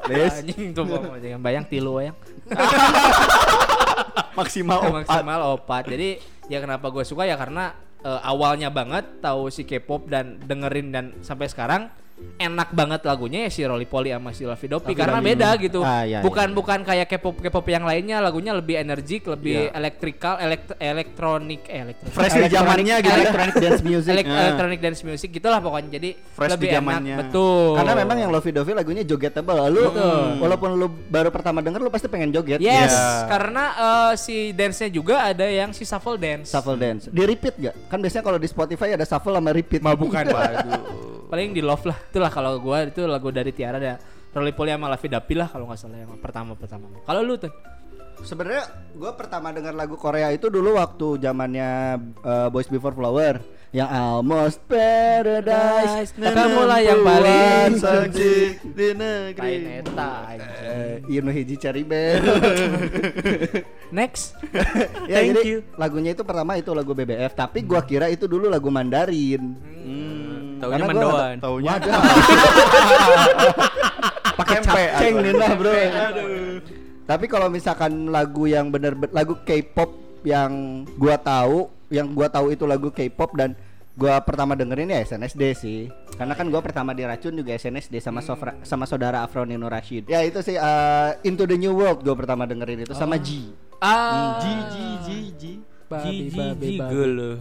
Ya 0.07 0.23
Les. 0.23 0.39
anjing 0.39 0.71
tuh 0.71 0.87
jangan 1.19 1.43
bayang 1.43 1.67
tilu 1.67 1.99
yang 1.99 2.15
Maksimal 4.39 4.79
opat. 4.79 4.93
maksimal 5.03 5.41
opat. 5.59 5.83
Jadi 5.91 6.23
ya 6.47 6.63
kenapa 6.63 6.95
gue 6.95 7.03
suka? 7.03 7.27
Ya 7.27 7.35
karena 7.35 7.75
eh, 8.07 8.21
awalnya 8.23 8.71
banget 8.71 9.03
tahu 9.19 9.51
si 9.51 9.67
K-pop 9.67 10.07
dan 10.07 10.39
dengerin 10.39 10.95
dan 10.95 11.05
sampai 11.27 11.51
sekarang 11.51 11.91
enak 12.37 12.69
banget 12.71 13.01
lagunya 13.03 13.45
ya 13.45 13.51
si 13.51 13.61
Rolly 13.61 13.85
Polly 13.85 14.09
sama 14.09 14.29
si 14.31 14.45
Lavi 14.45 14.67
Dopi 14.67 14.93
karena 14.93 15.21
Dopi. 15.21 15.29
beda 15.31 15.49
gitu 15.59 15.81
Ah, 15.81 16.01
iya, 16.03 16.21
bukan 16.21 16.49
iya. 16.49 16.55
bukan 16.55 16.79
kayak 16.83 17.07
K-pop 17.09 17.37
K-pop 17.39 17.65
yang 17.67 17.85
lainnya 17.85 18.21
lagunya 18.21 18.53
lebih 18.53 18.77
energik 18.77 19.25
lebih 19.27 19.69
Iya. 19.69 19.73
elektrikal 19.75 20.35
elekt- 20.39 20.77
elektronik 20.79 21.65
eh, 21.65 21.81
elektronik 21.83 22.13
Fresh 22.13 22.35
di 22.35 22.49
zamannya 22.51 22.95
gitu. 22.99 23.13
electronic 23.15 23.55
dance 23.63 23.83
music 23.83 24.11
Elek- 24.11 24.29
Ah. 24.29 24.41
electronic 24.43 24.79
dance 24.79 25.01
music 25.03 25.29
gitulah 25.31 25.61
pokoknya 25.61 25.91
jadi 25.91 26.11
Fresh 26.31 26.49
di 26.49 26.55
lebih 26.55 26.69
enak 26.71 26.81
zamannya. 26.83 27.17
betul 27.19 27.69
karena 27.75 27.93
memang 27.95 28.17
yang 28.19 28.31
Lovey 28.31 28.53
Dovey 28.53 28.75
lagunya 28.75 29.03
jogetable 29.03 29.57
lu 29.67 29.83
Betul. 29.87 30.21
walaupun 30.39 30.71
lu 30.75 30.87
baru 31.07 31.29
pertama 31.29 31.61
denger 31.61 31.81
lu 31.81 31.91
pasti 31.91 32.07
pengen 32.07 32.29
joget 32.31 32.59
Yes, 32.59 32.93
Iya. 32.93 33.29
karena 33.29 33.65
eh, 33.75 34.13
si 34.15 34.37
dance-nya 34.51 34.89
juga 34.89 35.25
ada 35.27 35.45
yang 35.45 35.71
si 35.71 35.85
shuffle 35.85 36.17
dance. 36.17 36.49
shuffle 36.49 36.77
dance 36.77 37.09
di 37.09 37.23
repeat 37.23 37.57
gak 37.59 37.75
kan 37.89 37.99
biasanya 37.99 38.25
kalau 38.25 38.37
di 38.37 38.47
Spotify 38.47 38.93
ada 38.93 39.05
shuffle 39.05 39.33
sama 39.33 39.53
repeat 39.53 39.81
Mah 39.81 39.93
bukan, 39.93 40.25
Paling 41.27 41.51
di 41.53 41.63
love 41.63 41.85
lah. 41.87 41.99
Itulah 41.99 42.31
kalau 42.31 42.59
gua 42.63 42.87
itu 42.87 43.03
lagu 43.05 43.29
dari 43.35 43.51
Tiara 43.51 43.79
ada 43.83 43.95
Rolly 44.37 44.53
Polly 44.53 44.73
sama 44.73 44.87
Lavi 44.93 45.09
Dapi 45.09 45.35
lah 45.35 45.49
kalau 45.49 45.65
nggak 45.67 45.79
salah 45.81 45.99
yang 45.99 46.19
pertama 46.21 46.53
pertama. 46.55 46.87
Kalau 47.05 47.21
lu 47.25 47.37
tuh 47.41 47.53
Sebenarnya 48.17 48.65
gue 48.97 49.13
pertama 49.13 49.53
dengar 49.53 49.77
lagu 49.77 49.93
Korea 50.01 50.33
itu 50.33 50.49
dulu 50.49 50.81
waktu 50.81 51.21
zamannya 51.21 52.01
uh, 52.25 52.49
Boys 52.49 52.65
Before 52.73 52.97
Flower 52.97 53.45
yang 53.77 53.93
Almost 53.93 54.65
Paradise. 54.65 56.17
Kamu 56.17 56.65
lah 56.65 56.81
yang 56.81 57.05
paling 57.05 57.77
saji 57.77 58.57
di 58.63 58.89
negeri. 58.97 59.37
Lain 59.37 59.85
eta 59.85 60.13
anjing. 60.33 61.13
Eh, 61.13 61.33
hiji 61.37 61.57
cari 61.61 61.83
band. 61.85 62.25
Next. 63.99 64.33
ya, 65.13 65.21
Thank 65.21 65.29
jadi 65.37 65.41
you. 65.45 65.59
lagunya 65.77 66.17
itu 66.17 66.25
pertama 66.25 66.57
itu 66.57 66.73
lagu 66.73 66.97
BBF, 66.97 67.37
tapi 67.37 67.69
gua 67.69 67.85
kira 67.85 68.09
itu 68.09 68.25
dulu 68.25 68.49
lagu 68.49 68.73
Mandarin. 68.73 69.61
Hmm. 69.61 70.26
Taunya 70.57 70.77
Karena 70.81 70.87
mendoan. 70.89 71.35
Taunya 71.41 71.73
Pakai 74.37 74.59
capceng 74.61 75.15
lah, 75.33 75.53
Bro. 75.57 75.73
Tapi 77.07 77.25
kalau 77.31 77.49
misalkan 77.49 78.11
lagu 78.11 78.45
yang 78.51 78.69
bener 78.69 78.99
lagu 79.15 79.39
K-pop 79.47 79.95
yang 80.27 80.83
gua 80.99 81.17
tahu, 81.17 81.71
yang 81.89 82.11
gua 82.11 82.27
tahu 82.27 82.51
itu 82.51 82.67
lagu 82.67 82.91
K-pop 82.91 83.33
dan 83.39 83.55
gua 83.95 84.19
pertama 84.21 84.59
dengerin 84.59 84.91
ya 84.91 85.01
SNSD 85.07 85.43
sih. 85.57 85.81
Karena 86.19 86.35
kan 86.35 86.51
gua 86.51 86.61
pertama 86.61 86.93
diracun 86.93 87.33
juga 87.33 87.55
SNSD 87.55 88.03
sama 88.03 88.21
Sofra, 88.21 88.59
sama 88.67 88.85
saudara 88.85 89.23
Afro 89.23 89.47
Nino 89.47 89.71
Rashid. 89.71 90.11
Ya 90.11 90.21
itu 90.27 90.43
sih 90.43 90.59
eh, 90.59 91.11
Into 91.25 91.47
the 91.47 91.57
New 91.57 91.79
World 91.79 92.03
gua 92.03 92.19
pertama 92.19 92.45
dengerin 92.45 92.83
itu 92.85 92.93
sama 92.93 93.17
G. 93.17 93.55
Ah. 93.79 94.43
Ji 94.43 94.53
ji 94.69 94.87
ji 95.07 95.19
ji. 95.39 95.53
Babi, 95.87 96.11
Ji 96.11 96.35
ji 96.35 96.39
babi, 96.43 96.67
ji 96.67 96.73
babi. 96.83 96.91
gelo. 96.91 97.33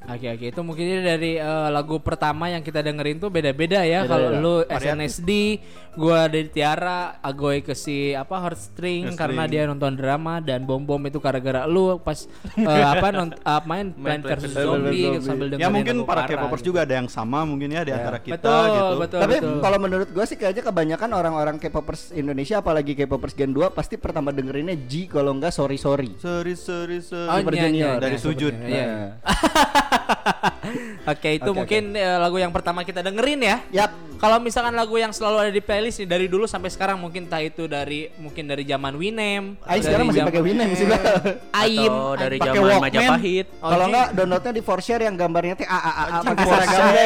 Oke 0.00 0.30
oke 0.30 0.46
itu 0.48 0.60
mungkin 0.62 1.02
dari 1.02 1.36
eh, 1.36 1.68
lagu 1.68 1.98
pertama 1.98 2.46
yang 2.46 2.62
kita 2.62 2.80
dengerin 2.80 3.18
tuh 3.18 3.28
beda-beda 3.28 3.82
ya. 3.82 4.06
Kalau 4.06 4.30
lu 4.32 4.54
SNSD, 4.64 5.58
gua 5.92 6.30
dari 6.30 6.46
Tiara, 6.46 7.18
Agoy 7.18 7.60
ke 7.60 7.74
si 7.74 8.14
apa 8.14 8.38
Heartstring 8.38 9.10
Heartstring. 9.10 9.18
karena 9.18 9.42
dia 9.44 9.66
nonton 9.66 9.92
drama 9.92 10.38
dan 10.38 10.62
Bom 10.62 10.80
Bom 10.80 11.02
itu 11.02 11.18
gara-gara 11.18 11.66
lu 11.66 11.98
pas 11.98 12.24
eh, 12.54 12.64
apa 12.94 13.10
non, 13.10 13.34
ah, 13.42 13.58
main 13.66 13.90
Plant 13.90 14.22
vs 14.22 14.54
Zombie 14.54 15.02
Zombie. 15.02 15.20
sambil 15.20 15.46
dengerin 15.50 15.60
Ya 15.60 15.68
mungkin 15.68 16.06
para 16.06 16.24
K-popers 16.24 16.62
gitu. 16.62 16.68
juga 16.70 16.86
ada 16.86 16.94
yang 16.94 17.08
sama 17.10 17.42
mungkin 17.42 17.68
ya 17.68 17.82
di 17.82 17.90
antara 17.90 18.22
kita 18.22 18.38
betul, 18.38 18.64
gitu. 18.70 18.94
betul, 19.02 19.20
Tapi 19.20 19.34
kalau 19.60 19.78
menurut 19.82 20.08
gua 20.08 20.24
sih 20.24 20.38
kayaknya 20.38 20.62
kebanyakan 20.62 21.10
orang-orang 21.10 21.56
K-popers 21.58 22.14
Indonesia 22.14 22.62
apalagi 22.62 22.94
K-popers 22.94 23.34
Gen 23.34 23.50
2 23.50 23.74
pasti 23.74 23.98
pertama 23.98 24.30
dengerinnya 24.30 24.78
G 24.78 25.10
kalau 25.10 25.34
enggak 25.34 25.50
sorry 25.50 25.76
sorry. 25.76 26.14
Sorry 26.16 26.54
sorry 26.54 27.02
sorry. 27.02 27.28
Oh, 27.28 27.36
Super 27.42 27.52
iya, 27.52 27.62
Junior. 27.66 27.92
iya, 27.92 28.00
Dari 28.00 28.16
iya, 28.16 28.22
sujud. 28.22 28.52
Super 28.54 28.70
Junior, 28.70 28.86
iya. 28.88 29.76
Oke 31.12 31.40
itu 31.40 31.48
Oke, 31.48 31.56
mungkin 31.56 31.96
eh, 31.96 32.18
lagu 32.20 32.36
yang 32.36 32.52
pertama 32.52 32.84
kita 32.84 33.00
dengerin 33.00 33.40
ya. 33.40 33.56
Yap. 33.72 33.92
Kalau 34.18 34.42
misalkan 34.42 34.74
lagu 34.74 34.98
yang 34.98 35.14
selalu 35.14 35.46
ada 35.46 35.52
di 35.54 35.62
playlist 35.62 36.02
nih 36.02 36.08
dari 36.10 36.26
dulu 36.26 36.42
sampai 36.44 36.68
sekarang 36.68 36.98
mungkin 36.98 37.30
entah 37.30 37.38
itu 37.38 37.70
dari 37.70 38.10
mungkin 38.18 38.50
dari 38.50 38.66
zaman 38.66 38.92
Winem. 38.92 39.54
Aing 39.62 39.78
sekarang 39.80 40.10
masih 40.10 40.26
pakai 40.26 40.42
Winem 40.42 40.68
sih 40.74 40.84
Bang. 40.84 41.02
Aim. 41.62 41.86
Atau 41.86 42.18
dari 42.18 42.36
pakai 42.36 42.58
zaman. 42.58 42.82
Majapahit. 42.82 43.46
Oh, 43.62 43.70
Kalau 43.70 43.84
enggak 43.86 44.06
downloadnya 44.12 44.52
di 44.52 44.62
Forshare 44.62 45.02
yang 45.06 45.14
gambarnya 45.14 45.54
teh 45.54 45.68
a 45.70 45.78
a 45.78 45.90
a 45.94 46.02
pakai 46.20 46.44
seragamnya 46.44 47.04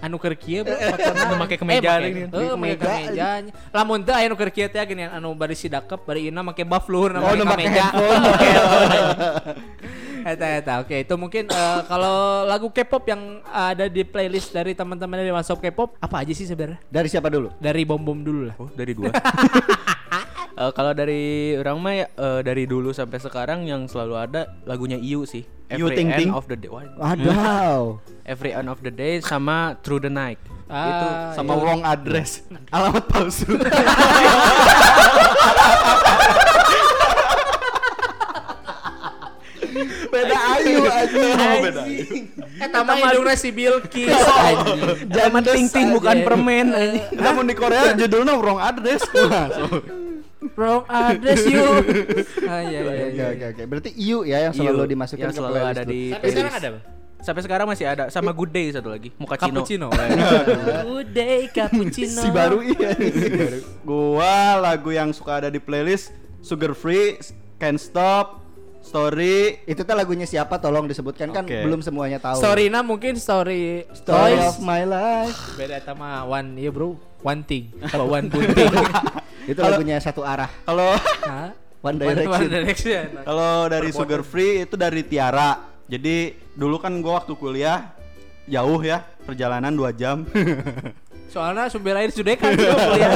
anu 0.00 0.16
keur 0.16 0.32
kieu 0.32 0.64
Anu 0.64 1.34
make 1.36 1.60
kemeja 1.60 2.00
eh, 2.00 2.08
gini. 2.08 2.20
make- 2.24 2.32
heuh, 2.32 2.54
make 2.56 2.80
Kemeja. 2.80 3.28
lamun 3.68 4.00
teu 4.00 4.16
aya 4.16 4.26
nu 4.26 4.34
keur 4.34 4.48
kieu 4.48 4.64
teh 4.66 4.80
gini 4.80 5.04
anu 5.04 5.36
bari 5.36 5.52
si 5.52 5.68
dakep 5.68 6.00
bari 6.02 6.32
ina 6.32 6.40
make 6.40 6.64
buff 6.64 6.88
luhur 6.88 7.12
Oh, 7.14 7.20
make 7.20 7.36
nu 7.36 7.44
make 7.44 7.68
kemeja 7.68 7.84
headphone. 7.92 8.24
eta 10.22 10.46
eta 10.54 10.72
oke 10.78 10.96
itu 10.96 11.14
mungkin 11.14 11.44
eh, 11.46 11.80
kalau 11.84 12.16
lagu 12.44 12.68
K-pop 12.68 13.04
yang 13.04 13.22
ada 13.44 13.86
di 13.86 14.02
playlist 14.02 14.50
dari 14.50 14.72
teman-teman 14.72 15.16
dari 15.16 15.30
Masop 15.30 15.58
K-pop 15.58 15.96
apa 15.96 16.16
aja 16.18 16.30
sih 16.30 16.44
sebenarnya 16.44 16.78
Dari 16.86 17.06
siapa 17.06 17.28
dulu? 17.28 17.50
dari 17.56 17.82
bom 17.82 17.98
bom 17.98 18.16
dulu 18.16 18.46
lah 18.46 18.54
Oh, 18.56 18.68
dari 18.70 18.92
dua. 18.92 19.10
Eh, 20.50 20.72
kalau 20.76 20.92
dari 20.92 21.56
orang 21.56 21.78
mah 21.80 21.94
ya, 21.94 22.06
eh, 22.10 22.40
dari 22.44 22.68
dulu 22.68 22.92
sampai 22.92 23.16
sekarang 23.16 23.64
yang 23.64 23.88
selalu 23.88 24.12
ada 24.18 24.44
lagunya 24.68 25.00
IU 25.00 25.24
sih. 25.24 25.40
IU 25.72 25.88
Every 25.88 25.96
Ting 25.96 26.08
end 26.12 26.20
Ting. 26.20 26.30
of 26.36 26.44
the 26.44 26.58
day. 26.58 26.68
Waduh. 26.68 27.96
Every 28.28 28.52
end 28.52 28.68
of 28.68 28.84
the 28.84 28.92
day 28.92 29.24
sama 29.24 29.80
Through 29.80 30.04
the 30.04 30.12
Night. 30.12 30.36
itu 30.68 30.68
Ah, 30.68 31.32
Sama 31.32 31.56
iya. 31.56 31.62
wrong 31.64 31.80
address. 31.80 32.44
Alamat 32.76 33.08
palsu. 33.08 33.56
Beda 40.10 40.36
ayu 40.70 40.86
anjing. 40.86 41.34
Oh, 41.34 41.58
beda. 41.64 41.82
Eta 42.60 42.78
mah 42.86 42.96
hidungnya 42.96 43.34
si 43.34 43.50
Bilkis 43.50 44.14
anjing. 44.14 44.80
Zaman 45.10 45.42
ting-ting 45.42 45.86
bukan 45.96 46.16
permen 46.22 46.66
anjing. 46.70 47.04
Namun 47.18 47.44
di 47.50 47.54
Korea 47.58 47.92
judulnya 47.98 48.38
wrong 48.38 48.60
address. 48.62 49.02
Wrong 50.56 50.88
address 50.88 51.44
you. 51.44 51.60
Ah 52.48 52.64
iya 52.64 52.80
iya 52.80 52.92
Oke 53.12 53.12
iya. 53.12 53.26
oke 53.28 53.44
oke. 53.52 53.62
Berarti 53.68 53.90
IU 53.92 54.24
ya 54.24 54.48
yang 54.48 54.54
selalu 54.56 54.96
dimasukin 54.96 55.28
yang 55.28 55.32
ke 55.32 55.36
selalu 55.36 55.56
playlist 55.56 55.76
ada 55.76 55.82
di 55.84 56.00
Tapi 56.16 56.26
sekarang 56.32 56.54
ada? 56.56 56.68
Sampai 57.20 57.42
sekarang 57.44 57.66
masih 57.68 57.84
ada 57.84 58.04
sama 58.08 58.32
Good 58.32 58.52
Day 58.56 58.66
satu 58.72 58.88
lagi. 58.88 59.12
Mukacino. 59.20 59.60
Cappuccino. 59.60 59.88
Good 60.88 61.08
day 61.12 61.40
cappuccino. 61.52 62.20
si 62.24 62.28
baru 62.32 62.64
iya. 62.64 62.96
Gua 63.84 64.56
lagu 64.56 64.88
yang 64.88 65.12
suka 65.12 65.44
ada 65.44 65.52
di 65.52 65.60
playlist 65.60 66.16
Sugar 66.40 66.72
Free, 66.72 67.20
Can't 67.60 67.76
Stop, 67.76 68.40
Story. 68.80 69.60
Itu 69.68 69.84
tuh 69.84 69.94
lagunya 69.94 70.24
siapa 70.24 70.56
tolong 70.58 70.88
disebutkan 70.88 71.30
kan 71.30 71.44
belum 71.46 71.84
semuanya 71.84 72.18
tahu. 72.18 72.40
Storyna 72.40 72.80
mungkin 72.82 73.14
story 73.20 73.86
Story 73.92 74.34
Toys. 74.34 74.56
of 74.56 74.58
my 74.64 74.82
life. 74.88 75.36
Beda 75.54 75.78
eta 75.78 75.92
mah 75.94 76.24
one 76.26 76.56
iya 76.58 76.72
bro. 76.72 76.96
One 77.20 77.44
thing. 77.44 77.68
Kalau 77.92 78.08
one 78.08 78.32
good 78.32 78.50
thing. 78.56 78.72
Itu 79.50 79.60
lagunya 79.60 80.00
satu 80.00 80.24
arah. 80.24 80.48
Kalau? 80.64 80.96
One 81.80 81.96
Direction. 81.96 82.28
one 82.28 82.48
direction. 82.52 83.04
kalau 83.24 83.64
dari 83.72 83.88
Sugar 83.88 84.20
Free 84.20 84.68
itu 84.68 84.76
dari 84.76 85.00
Tiara. 85.00 85.64
Jadi 85.88 86.36
dulu 86.52 86.76
kan 86.76 86.92
gua 87.00 87.24
waktu 87.24 87.32
kuliah 87.40 87.96
jauh 88.44 88.80
ya 88.84 89.00
perjalanan 89.24 89.72
2 89.72 89.88
jam. 89.96 90.28
Soalnya 91.30 91.70
sumber 91.70 91.94
air 91.94 92.10
sudah 92.10 92.34
kan 92.34 92.50
kuliah. 92.50 93.14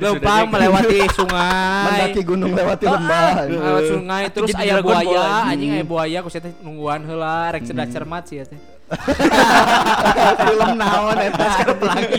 Lupa 0.00 0.48
melewati 0.48 1.04
sungai. 1.12 1.84
Mendaki 1.86 2.20
gunung 2.24 2.50
lewati 2.50 2.84
lembah. 2.84 3.28
ah, 3.30 3.44
lewat 3.44 3.84
sungai 3.86 4.22
terus 4.28 4.48
jadi 4.48 4.56
aya 4.58 4.72
Dragon 4.74 4.88
Ball, 4.88 5.04
buaya 5.04 5.24
anjing. 5.46 5.70
aya 5.70 5.84
buaya 5.84 6.18
ku 6.20 6.28
teh 6.30 6.52
nungguan 6.58 7.04
heula 7.04 7.52
rek 7.52 7.62
cedak 7.62 7.88
cermat 7.88 8.24
sih 8.24 8.40
ya 8.40 8.44
teh. 8.46 8.56
Film 10.42 10.70
naon 10.74 11.14
eta 11.14 11.46
lagi. 11.90 12.18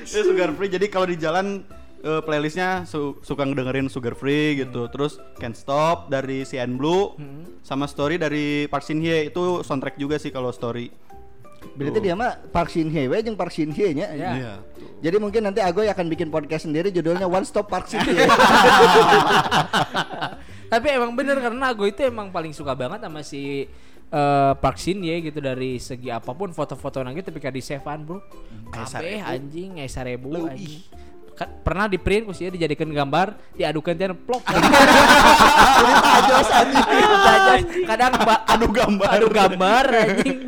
Itu 0.00 0.20
Sugar 0.28 0.54
Free. 0.54 0.70
Jadi 0.70 0.86
kalau 0.86 1.06
di 1.06 1.16
jalan 1.16 1.66
eh, 2.00 2.22
playlistnya 2.22 2.84
su- 2.84 3.18
suka 3.20 3.42
ngedengerin 3.42 3.88
Sugar 3.88 4.14
Free 4.14 4.54
gitu. 4.56 4.86
Terus 4.86 5.18
Can't 5.36 5.52
Stop 5.52 6.08
dari 6.08 6.42
CN 6.42 6.76
Blue 6.76 7.18
sama 7.60 7.84
Story 7.84 8.16
dari 8.16 8.64
Park 8.64 8.84
Shin 8.84 9.00
Hye 9.00 9.28
itu 9.28 9.60
soundtrack 9.60 9.96
juga 9.96 10.16
sih 10.16 10.30
kalau 10.30 10.48
Story. 10.48 10.94
Berarti 11.72 11.98
dia 12.04 12.14
mah 12.14 12.36
Park 12.52 12.68
Shin 12.68 12.92
Hye 12.92 13.08
we 13.08 13.16
jeung 13.24 13.34
Park 13.34 13.52
Shin 13.52 13.72
Hye 13.72 13.96
nya. 13.96 14.12
Ya. 14.12 14.30
Iya. 14.36 14.52
Jadi 15.04 15.16
mungkin 15.20 15.44
nanti 15.44 15.60
Agoy 15.64 15.88
akan 15.88 16.06
bikin 16.08 16.28
podcast 16.28 16.68
sendiri 16.68 16.92
judulnya 16.92 17.24
One 17.24 17.48
Stop 17.48 17.72
Park 17.72 17.88
Shin 17.88 18.04
Hye. 18.04 18.24
Tapi 20.72 20.86
emang 20.90 21.14
bener 21.14 21.38
karena 21.38 21.70
aku 21.70 21.88
itu 21.88 22.02
emang 22.02 22.34
paling 22.34 22.50
suka 22.50 22.74
banget 22.74 23.04
sama 23.04 23.20
si 23.22 23.68
eh, 24.10 24.52
Park 24.58 24.78
Shin 24.80 25.02
ya 25.02 25.20
gitu 25.22 25.38
dari 25.38 25.78
segi 25.78 26.10
apa 26.10 26.34
pun 26.34 26.50
foto-foto 26.50 27.04
nangis 27.04 27.26
tapi 27.26 27.38
di 27.40 27.62
save 27.62 27.84
bro. 28.02 28.18
Kabeh 28.72 29.22
anjing 29.22 29.78
ngai 29.78 29.90
sarebu 29.90 30.50
anjing. 30.50 30.82
Ka- 31.34 31.50
pernah 31.66 31.90
di 31.90 31.98
print 31.98 32.30
kusia 32.30 32.46
dijadikan 32.46 32.86
gambar 32.86 33.34
diadukan 33.58 33.94
tian 33.98 34.14
plok 34.14 34.46
kadang 37.90 38.12
adu 38.46 38.66
gambar 38.70 39.08
adu 39.18 39.26
gambar 39.30 39.84
anjing 39.90 40.38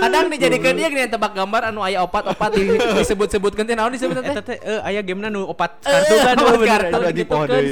kadang 0.00 0.24
dijadikan 0.32 0.72
dia 0.76 0.88
gini 0.88 1.04
tebak 1.12 1.36
gambar 1.36 1.68
anu 1.68 1.84
aya 1.84 2.00
opat-opat 2.04 2.50
di, 2.56 2.72
disebut-sebutkan 2.72 3.68
teh 3.68 3.76
naon 3.76 3.92
disebut 3.92 4.16
teh 4.16 4.32
Eta 4.32 4.40
teh 4.40 4.58
eh 4.62 4.80
aya 4.80 5.00
gamenya 5.04 5.28
nu 5.28 5.44
opat 5.44 5.82
Eh, 5.84 5.92
kartu 5.92 6.14
kan 6.16 6.36
opat 6.38 6.60
kartu 6.64 6.98
di 7.10 7.12
gitu 7.20 7.32
pohon 7.32 7.46
kan. 7.48 7.62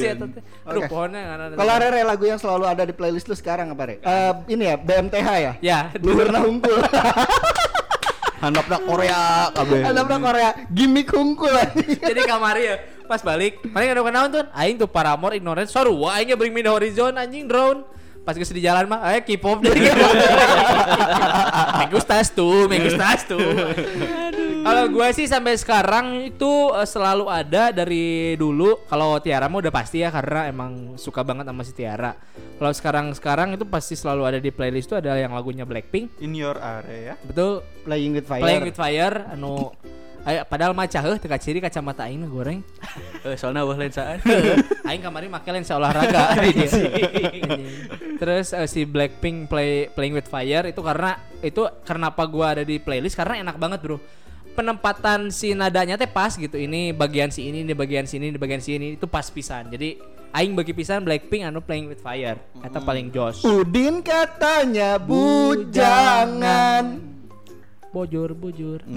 Aduh 0.68 0.82
pohonnya 0.90 1.20
ngaranna. 1.24 1.54
Kalau 1.56 1.74
Rere 1.80 2.00
lagu 2.04 2.24
yang 2.26 2.38
selalu 2.40 2.64
ada 2.68 2.82
di 2.84 2.92
playlist 2.92 3.30
lu 3.30 3.36
sekarang 3.38 3.72
apa 3.72 3.82
Re? 3.88 3.94
Eh, 4.02 4.32
ini 4.52 4.64
ya 4.68 4.76
BMTH 4.76 5.28
ya. 5.40 5.52
ya 5.62 5.78
Luhurna 6.02 6.44
hungkul. 6.44 6.76
Handapna 8.38 8.78
Korea 8.82 9.50
kabeh. 9.50 9.80
Pernah 9.82 10.20
Korea. 10.22 10.50
Gimmick 10.70 11.10
hungkul 11.10 11.50
jadi 11.98 12.20
kamari 12.26 12.64
ya 12.70 12.76
pas 13.08 13.24
balik 13.24 13.64
paling 13.72 13.88
ada 13.88 14.04
kenaon 14.04 14.28
tuh? 14.28 14.44
Aing 14.52 14.76
tuh 14.76 14.86
paramore 14.86 15.34
ignorance. 15.34 15.72
Sorry 15.72 15.90
aingnya 15.90 16.36
bring 16.36 16.52
me 16.52 16.60
the 16.60 16.70
horizon 16.70 17.16
anjing 17.16 17.48
drone. 17.48 17.82
Pas 18.28 18.36
geus 18.36 18.52
di 18.52 18.60
jalan 18.60 18.84
mah 18.84 19.00
ayo 19.08 19.24
K-pop 19.24 19.64
dari 19.64 19.80
K-pop 19.88 20.12
Megus 21.80 22.04
tas 22.04 22.28
tuh 22.28 22.68
Megus 22.68 22.92
tas 22.92 23.24
tuh 23.24 23.40
kalau 24.64 24.84
gue 24.90 25.08
sih 25.14 25.26
sampai 25.26 25.54
sekarang 25.58 26.28
itu 26.28 26.72
eh, 26.74 26.88
selalu 26.88 27.26
ada 27.30 27.70
dari 27.70 28.34
dulu 28.34 28.86
kalau 28.88 29.18
Tiara 29.22 29.46
mah 29.46 29.58
udah 29.62 29.72
pasti 29.74 30.02
ya 30.02 30.10
karena 30.10 30.48
emang 30.50 30.96
suka 30.98 31.22
banget 31.22 31.46
sama 31.46 31.62
si 31.62 31.72
Tiara 31.74 32.12
kalau 32.58 32.72
sekarang 32.74 33.06
sekarang 33.14 33.48
itu 33.54 33.64
pasti 33.68 33.94
selalu 33.94 34.22
ada 34.24 34.38
di 34.42 34.50
playlist 34.50 34.90
tuh 34.90 34.98
ada 34.98 35.14
yang 35.14 35.34
lagunya 35.34 35.62
Blackpink 35.62 36.18
In 36.22 36.34
your 36.34 36.58
area. 36.58 37.14
betul 37.22 37.62
Playing 37.86 38.12
with 38.20 38.26
fire. 38.28 38.42
Playing 38.44 38.64
with 38.68 38.76
Fire 38.76 39.16
anu 39.32 39.72
aya 40.26 40.44
padahal 40.44 40.76
mah 40.76 40.84
caheuh 40.84 41.16
teu 41.16 41.30
ciri 41.40 41.62
kacamata 41.62 42.04
aing 42.04 42.26
goreng 42.28 42.60
Eh 43.26 43.34
soalnya 43.34 43.66
wah 43.66 43.74
lensaan. 43.74 44.22
Aing 44.88 45.02
kemarin 45.02 45.26
make 45.26 45.50
lensa 45.50 45.74
olahraga 45.74 46.32
di 46.44 46.54
dia. 46.54 46.70
Terus 48.18 48.54
eh, 48.54 48.68
si 48.70 48.86
Blackpink 48.86 49.50
play 49.50 49.90
Playing 49.90 50.14
with 50.14 50.28
Fire 50.30 50.70
itu 50.70 50.80
karena 50.80 51.18
itu 51.42 51.66
kenapa 51.82 52.22
gua 52.30 52.54
ada 52.54 52.62
di 52.62 52.78
playlist 52.78 53.18
karena 53.18 53.42
enak 53.42 53.58
banget, 53.58 53.80
Bro. 53.82 53.98
Penempatan 54.58 55.30
si 55.30 55.54
nadanya 55.54 55.94
teh 55.94 56.10
pas 56.10 56.34
gitu. 56.34 56.58
Ini 56.58 56.90
bagian 56.90 57.30
si 57.30 57.46
ini, 57.46 57.62
ini 57.62 57.78
bagian 57.78 58.10
sini, 58.10 58.34
ini 58.34 58.38
bagian 58.42 58.58
sini 58.58 58.98
itu 58.98 59.06
pas 59.06 59.30
pisan. 59.30 59.70
Jadi 59.70 60.02
aing 60.34 60.58
bagi 60.58 60.74
pisan 60.74 61.06
Blackpink 61.06 61.46
anu 61.46 61.62
Playing 61.62 61.94
with 61.94 62.02
Fire. 62.02 62.42
Eta 62.66 62.82
paling 62.82 63.14
jos. 63.14 63.46
Udin 63.46 64.02
katanya 64.02 64.98
bujangan. 64.98 67.06
Bojor, 67.94 68.34
bojor. 68.34 68.82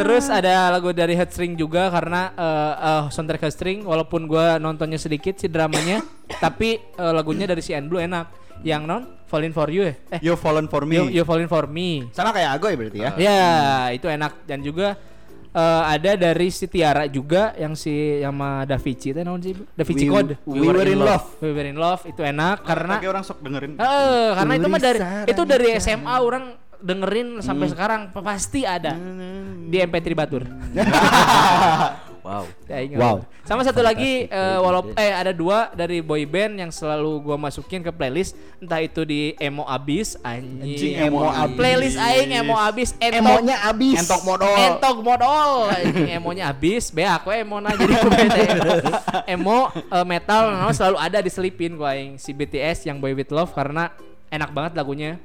Terus 0.00 0.32
ada 0.32 0.72
lagu 0.72 0.96
dari 0.96 1.14
Headstring 1.14 1.60
juga 1.60 1.92
karena 1.92 2.32
eh 2.34 2.74
eh, 2.74 3.04
soundtrack 3.12 3.46
Headstring 3.46 3.84
walaupun 3.84 4.26
gua 4.26 4.56
nontonnya 4.56 4.98
sedikit 4.98 5.38
si 5.38 5.46
dramanya 5.46 6.02
tapi 6.44 6.80
eh, 6.80 7.12
lagunya 7.12 7.46
dari 7.46 7.60
si 7.60 7.76
Blue 7.84 8.00
enak. 8.00 8.48
Yang 8.64 8.82
non 8.88 9.15
Falling 9.26 9.50
for 9.50 9.66
You 9.66 9.82
ya? 9.84 9.94
Eh, 10.08 10.20
You 10.22 10.34
Fallen 10.34 10.66
for 10.66 10.82
Me. 10.82 10.94
You, 10.96 11.04
You 11.12 11.22
Falling 11.22 11.46
for 11.46 11.66
Me. 11.66 12.06
Sama 12.10 12.30
kayak 12.30 12.50
Agoy 12.52 12.74
berarti 12.74 12.98
ya. 12.98 13.10
Ya, 13.16 13.42
itu 13.90 14.06
enak 14.06 14.42
dan 14.42 14.58
juga 14.60 14.94
eh, 15.50 15.82
ada 15.88 16.14
dari 16.14 16.48
si 16.48 16.64
Tiara 16.64 17.04
juga 17.06 17.50
yang 17.54 17.72
si 17.72 17.90
yang 18.16 18.30
sama 18.30 18.62
Davici 18.62 19.10
teh 19.10 19.20
naon 19.20 19.40
sih? 19.40 19.58
Davici 19.72 20.04
We- 20.04 20.12
Code. 20.12 20.32
We 20.44 20.62
Were 20.62 20.84
in 20.84 21.00
Love. 21.00 21.26
We 21.38 21.50
Were 21.50 21.66
in 21.66 21.74
Love 21.74 22.02
itu 22.04 22.20
enak 22.20 22.62
karena 22.62 22.96
Kayak 22.96 23.10
orang 23.10 23.24
sok 23.24 23.38
dengerin. 23.40 23.72
Eh, 23.74 24.28
karena 24.32 24.52
itu 24.54 24.66
mah 24.66 24.80
dari 24.80 24.98
itu 25.26 25.42
dari. 25.42 25.66
SMA 25.76 26.14
orang 26.16 26.44
dengerin 26.76 27.40
sampai 27.40 27.66
sekarang 27.66 28.12
p- 28.12 28.20
pasti 28.20 28.62
ada 28.62 28.94
di 29.64 29.76
MP3 29.76 30.06
Batur. 30.12 30.44
Wow. 32.26 32.44
Ya, 32.66 32.78
ingat. 32.82 32.98
Wow. 32.98 33.16
Sama 33.46 33.62
satu 33.62 33.78
lagi 33.78 34.26
eh, 34.26 34.58
walaupun 34.58 34.98
eh 34.98 35.14
ada 35.14 35.30
dua 35.30 35.70
dari 35.70 36.02
boy 36.02 36.26
band 36.26 36.58
yang 36.58 36.74
selalu 36.74 37.22
gua 37.22 37.38
masukin 37.38 37.86
ke 37.86 37.94
playlist. 37.94 38.34
Entah 38.58 38.82
itu 38.82 39.06
di 39.06 39.38
emo 39.38 39.62
abis 39.62 40.18
anjing, 40.26 40.74
Anjing, 40.74 40.94
emo 41.06 41.30
abis. 41.30 41.54
playlist 41.54 41.96
aing 42.02 42.30
emo 42.34 42.58
abis. 42.58 42.90
Entok 42.98 43.22
Emonya 43.22 43.56
abis. 43.70 43.96
Entok 44.02 44.22
modal. 44.26 44.54
entok 44.58 44.96
modal 44.98 45.50
anjing 45.70 46.10
emonya 46.10 46.50
abis. 46.50 46.90
Be 46.90 47.06
aku 47.06 47.30
emo 47.30 47.62
na 47.62 47.70
jadi 47.78 47.94
bete. 48.10 48.42
Emo, 48.50 48.74
emo 49.30 49.58
eh, 49.70 50.02
metal 50.02 50.50
no, 50.50 50.74
selalu 50.74 50.98
ada 50.98 51.18
diselipin 51.22 51.78
gua 51.78 51.94
aing. 51.94 52.18
Si 52.18 52.34
BTS 52.34 52.90
yang 52.90 52.98
Boy 52.98 53.14
With 53.14 53.30
Love 53.30 53.54
karena 53.54 53.94
enak 54.26 54.50
banget 54.50 54.74
lagunya. 54.74 55.22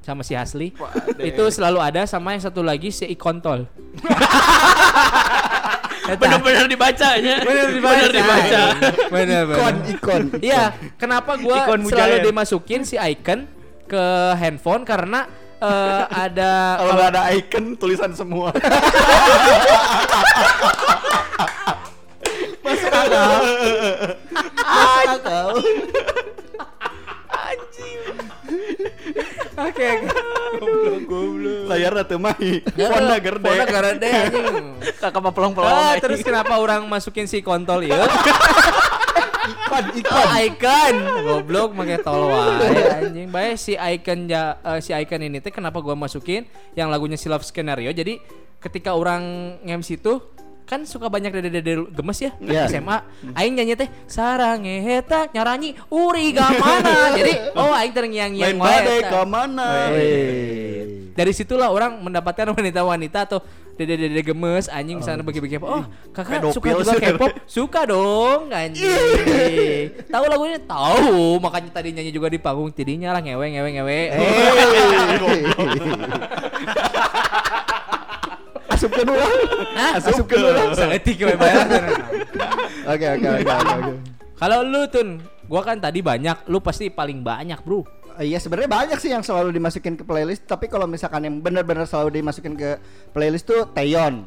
Sama 0.00 0.24
si 0.24 0.32
Hasli. 0.32 0.72
Itu 1.20 1.44
selalu 1.52 1.84
ada 1.84 2.08
sama 2.08 2.32
yang 2.32 2.40
satu 2.40 2.64
lagi 2.64 2.88
si 2.88 3.04
Ikontol 3.04 3.68
Bener-bener 6.10 6.64
dibacanya. 6.64 7.36
bener 7.42 7.66
dibaca 7.68 8.00
Bener 8.00 8.10
dibaca. 8.10 8.62
bener 9.10 9.44
Ikon, 9.50 9.76
ikon. 9.90 10.22
Iya, 10.40 10.62
kenapa 10.96 11.36
gua 11.36 11.66
Ikon 11.66 11.80
selalu 11.84 12.14
Mujair. 12.14 12.24
dimasukin 12.24 12.80
si 12.82 12.96
icon 12.96 13.44
ke 13.84 14.04
handphone 14.34 14.84
karena 14.84 15.28
eh, 15.58 16.02
ada 16.08 16.52
Kalau 16.78 17.04
ada 17.04 17.22
icon 17.30 17.76
tulisan 17.76 18.12
semua. 18.12 18.54
Akal. 25.08 25.48
Oke, 29.58 29.90
Layar 31.66 31.92
teu 32.06 32.18
mahi. 32.22 32.62
Fonda 32.62 33.16
gerde. 33.18 33.50
Fonda 33.50 33.66
gerde 33.66 34.08
anjing. 34.08 34.54
Kakak 35.02 35.20
mah 35.20 35.32
pelong-pelong. 35.34 35.66
Ah, 35.66 35.94
terus 35.98 36.22
kenapa 36.22 36.56
orang 36.62 36.86
masukin 36.86 37.26
si 37.26 37.42
kontol 37.42 37.82
ya? 37.82 38.06
Ikon, 39.48 39.84
ikon. 39.98 40.14
Oh, 40.14 40.28
icon. 40.38 40.94
Goblok 41.26 41.70
make 41.74 41.98
tol 42.06 42.30
wae 42.30 43.02
anjing. 43.02 43.28
Bae 43.34 43.58
si 43.58 43.74
icon 43.74 44.30
ja, 44.30 44.62
eh, 44.62 44.78
si 44.78 44.94
icon 44.94 45.20
ini 45.26 45.42
teh 45.42 45.50
kenapa 45.50 45.82
gua 45.82 45.98
masukin 45.98 46.46
yang 46.78 46.88
lagunya 46.88 47.18
si 47.18 47.26
Love 47.26 47.44
Scenario. 47.44 47.90
Jadi 47.90 48.22
ketika 48.62 48.94
orang 48.94 49.54
nge-MC 49.66 49.98
tuh 49.98 50.22
kan 50.68 50.84
suka 50.84 51.08
banyak 51.08 51.32
dede-dede 51.32 51.88
gemes 51.88 52.20
ya 52.20 52.36
Iya. 52.38 52.68
SMA 52.68 53.00
aing 53.32 53.56
nyanyi 53.56 53.72
teh 53.72 53.88
sarang 54.04 54.68
eta 54.68 55.32
nyaranyi 55.32 55.72
uri 55.88 56.36
mana? 56.36 57.08
Jadi 57.18 57.32
oh 57.56 57.72
aing 57.72 57.92
terngiang-ngiang 57.96 58.52
Lain 58.52 58.60
wae 58.60 58.68
badai 58.68 58.98
eta. 59.00 59.08
ke 59.08 59.20
mana? 59.24 59.68
Wih. 59.96 61.16
dari 61.16 61.32
situlah 61.32 61.72
orang 61.72 61.96
mendapatkan 61.98 62.52
wanita-wanita 62.52 63.18
atau 63.26 63.40
dede-dede 63.74 64.22
gemes 64.22 64.68
anjing 64.68 65.00
sana 65.00 65.22
bagi-bagi 65.22 65.56
apa 65.56 65.66
oh 65.66 65.84
kakak 66.10 66.50
suka 66.50 66.66
Pedofil 66.66 66.84
juga. 66.84 67.08
K-pop 67.14 67.32
suka 67.46 67.80
dong 67.86 68.50
anjing. 68.50 68.86
Tahu 70.12 70.24
lagunya? 70.26 70.58
Tahu. 70.60 71.38
Makanya 71.38 71.70
tadi 71.72 71.94
nyanyi 71.94 72.10
juga 72.10 72.26
di 72.26 72.36
panggung 72.36 72.68
tidinya 72.70 73.14
lah 73.14 73.22
ngewe 73.22 73.46
ngewe 73.54 73.68
ngewe 73.72 74.00
Asupkan 78.78 79.06
ulang. 79.10 79.32
Hah? 79.74 79.92
Asupkan 79.98 80.38
ulang. 80.38 80.70
Seletik 80.78 81.18
we 81.18 81.34
bayaran. 81.34 81.82
Oke 82.88 83.04
oke 83.04 83.28
oke 83.28 83.52
oke, 83.52 83.74
oke. 83.84 83.92
Kalau 84.38 84.64
lu 84.64 84.88
tun, 84.88 85.20
gua 85.44 85.60
kan 85.60 85.76
tadi 85.76 86.00
banyak, 86.00 86.48
lu 86.48 86.56
pasti 86.62 86.88
paling 86.88 87.20
banyak, 87.20 87.60
Bro. 87.60 87.84
Iya 88.16 88.40
sebenarnya 88.40 88.70
banyak 88.70 88.98
sih 88.98 89.12
yang 89.12 89.22
selalu 89.22 89.54
dimasukin 89.54 89.94
ke 89.94 90.02
playlist 90.02 90.42
tapi 90.42 90.66
kalau 90.66 90.90
misalkan 90.90 91.22
yang 91.22 91.38
benar-benar 91.38 91.86
selalu 91.86 92.18
dimasukin 92.18 92.58
ke 92.58 92.74
playlist 93.14 93.46
tuh 93.46 93.70
Taeyeon. 93.70 94.26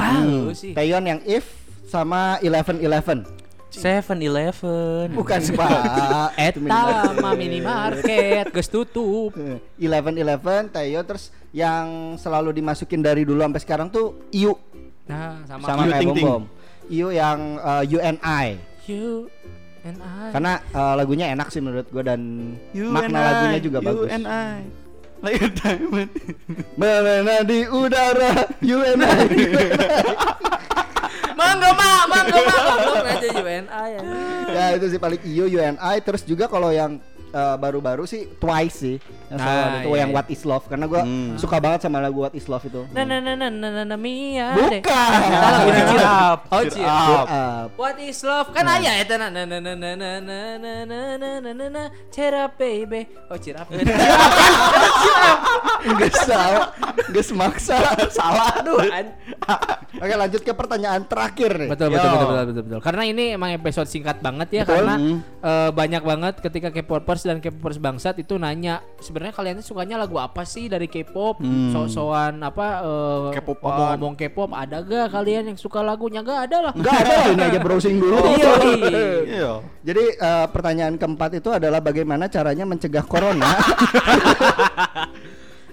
Ah, 0.00 0.24
lu 0.24 0.56
sih. 0.56 0.72
Taeyeon 0.72 1.04
yang 1.04 1.20
If 1.28 1.44
sama 1.84 2.40
Eleven 2.40 2.80
Eleven. 2.80 3.28
Seven 3.68 4.24
Eleven. 4.24 5.12
Bukan 5.12 5.40
Pak. 5.60 6.32
Eta 6.40 6.56
minimarket. 6.56 7.20
mah 7.20 7.32
minimarket 7.36 8.46
geus 8.48 8.72
tutup. 8.72 9.36
Eleven 9.76 10.16
Eleven 10.16 10.72
Taeyeon 10.72 11.04
terus 11.04 11.28
yang 11.56 12.20
selalu 12.20 12.52
dimasukin 12.52 13.00
dari 13.00 13.24
dulu 13.24 13.40
sampai 13.40 13.62
sekarang 13.64 13.88
tuh 13.88 14.28
IU 14.28 14.52
Nah, 15.06 15.38
sama, 15.46 15.64
sama 15.64 15.82
IU 15.86 15.90
kayak 15.94 16.02
Ting 16.02 16.10
Bom. 16.18 16.26
Bom. 16.26 16.42
IU 16.86 17.08
yang 17.14 17.38
uh, 17.62 17.82
UNI. 17.82 18.46
you 18.86 19.30
and 19.86 19.98
I. 20.02 20.30
Karena 20.34 20.52
uh, 20.74 20.94
lagunya 20.98 21.26
enak 21.30 21.50
sih 21.50 21.62
menurut 21.62 21.86
gue 21.90 22.02
dan 22.02 22.20
You 22.74 22.90
makna 22.90 23.06
and 23.06 23.16
I, 23.16 23.26
lagunya 23.30 23.60
juga 23.62 23.78
you 23.82 23.86
bagus. 23.86 24.08
and 24.10 24.26
I. 24.26 24.58
Like 25.24 25.40
a 25.40 25.48
diamond. 25.48 26.10
Melena 26.80 27.36
di 27.46 27.64
udara 27.70 28.50
UNI. 28.60 29.26
Mangga 31.38 31.70
mak, 31.72 32.02
mangga 32.10 32.38
mak. 32.42 32.58
Goblok 32.66 33.06
aja 33.06 33.28
UNI 33.30 33.86
ya. 33.94 34.00
ya 34.50 34.64
itu 34.74 34.86
sih 34.90 35.00
paling 35.00 35.20
IU 35.22 35.46
UNI 35.46 35.96
terus 36.02 36.22
juga 36.26 36.50
kalau 36.50 36.70
yang 36.74 36.98
uh, 37.30 37.56
baru-baru 37.58 38.04
sih 38.06 38.26
Twice 38.38 38.76
sih 38.76 38.96
yang 39.26 39.36
Nah, 39.36 39.46
ada 39.66 39.78
tuh 39.80 39.90
iya, 39.90 39.98
yang 39.98 40.10
iya. 40.10 40.16
What 40.16 40.28
Is 40.28 40.42
Love 40.42 40.64
karena 40.66 40.84
gua 40.84 41.02
Hmm. 41.02 41.34
suka 41.34 41.56
banget 41.56 41.80
sama 41.80 41.98
lagu 41.98 42.18
What 42.20 42.32
Is 42.32 42.46
Love 42.46 42.64
itu. 42.64 42.82
Na 42.90 43.02
na 43.02 43.18
na 43.18 43.32
na 43.34 43.46
na 43.48 43.68
na 43.70 43.82
na 43.84 43.96
Mia. 43.96 44.54
Bukan. 44.54 44.80
Kita 44.80 45.02
lagu 45.52 45.70
cheer 45.72 46.04
up. 46.04 46.38
Oh, 46.46 46.60
Cheer 46.60 46.72
cheer 46.72 46.86
up. 46.86 47.26
up. 47.26 47.68
What 47.74 47.96
is 47.98 48.18
love? 48.20 48.48
Kan 48.50 48.64
aya 48.64 48.98
eta 48.98 49.16
na 49.16 49.28
na 49.28 49.42
na 49.42 49.58
na 49.58 49.74
na 49.74 49.92
na 49.92 50.10
na 50.20 50.38
na 50.56 50.72
na 50.86 50.98
na 51.16 51.30
na 51.40 51.50
na 51.52 51.66
na 51.68 51.82
cheer 52.08 52.34
up 52.34 52.54
baby. 52.54 53.06
Oh 53.26 53.36
cheer 53.36 53.56
up. 53.56 53.66
Enggak 55.86 56.14
salah, 56.18 56.68
enggak 57.04 57.24
semaksa. 57.24 57.78
Salah 58.10 58.58
aduh. 58.58 58.78
Oke 59.96 60.14
lanjut 60.14 60.40
ke 60.40 60.52
pertanyaan 60.52 61.02
terakhir 61.04 61.50
nih. 61.56 61.68
betul, 61.68 61.88
betul 61.88 62.08
betul 62.10 62.26
betul 62.26 62.44
betul 62.46 62.62
betul. 62.64 62.80
Karena 62.82 63.02
ini 63.04 63.24
emang 63.32 63.50
episode 63.52 63.86
singkat 63.86 64.18
banget 64.18 64.48
ya 64.52 64.62
Betul. 64.62 64.74
karena 64.76 64.94
Hmm. 64.96 65.18
eh, 65.40 65.70
banyak 65.70 66.02
banget 66.02 66.34
ketika 66.40 66.68
K-popers 66.70 67.22
dan 67.22 67.38
K-popers 67.38 67.78
bangsat 67.78 68.18
itu 68.18 68.36
nanya 68.36 68.82
sebenarnya 69.16 69.32
kalian 69.32 69.64
sukanya 69.64 69.96
lagu 69.96 70.20
apa 70.20 70.44
sih 70.44 70.68
dari 70.68 70.92
K-pop? 70.92 71.40
Hmm. 71.40 71.72
So-soan 71.72 72.36
apa 72.44 72.84
eh, 72.84 73.40
K-popan. 73.40 73.64
ngomong-ngomong 73.64 74.12
K-pop 74.20 74.52
ada 74.52 74.84
gak 74.84 75.08
kalian 75.08 75.48
yang 75.48 75.56
suka 75.56 75.80
lagunya? 75.80 76.20
Gak 76.20 76.52
ada 76.52 76.68
lah. 76.68 76.72
Enggak 76.76 77.00
ada 77.00 77.12
lah 77.16 77.26
ini 77.32 77.42
aja 77.48 77.58
browsing 77.64 77.96
dulu. 77.96 78.20
Iya. 78.36 78.52
Iya. 79.24 79.52
Jadi 79.80 80.04
eh, 80.20 80.46
pertanyaan 80.52 81.00
keempat 81.00 81.40
itu 81.40 81.48
adalah 81.48 81.80
bagaimana 81.80 82.28
caranya 82.28 82.68
mencegah 82.68 83.08
corona? 83.08 83.48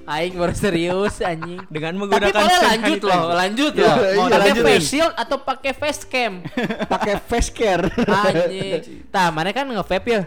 Aing 0.07 0.39
baru 0.39 0.55
serius 0.55 1.19
anjing. 1.19 1.59
Dengan 1.67 1.99
Tapi 1.99 1.99
menggunakan 1.99 2.31
boleh 2.31 2.47
hand 2.47 2.67
lanjut 2.71 2.99
loh, 3.03 3.23
lanjut 3.35 3.71
Iya, 3.75 3.83
loh. 3.83 3.95
iya, 3.99 4.15
Mau 4.15 4.27
pakai 4.31 4.53
face 4.63 4.87
shield 4.87 5.13
atau 5.19 5.37
pakai 5.43 5.71
face 5.75 6.01
cam? 6.07 6.33
Pakai 6.95 7.13
face 7.23 7.51
care. 7.51 7.87
Anjing. 8.07 9.03
Tah, 9.11 9.31
mana 9.35 9.51
kan 9.51 9.67
nge-vape 9.67 10.07
ya? 10.07 10.23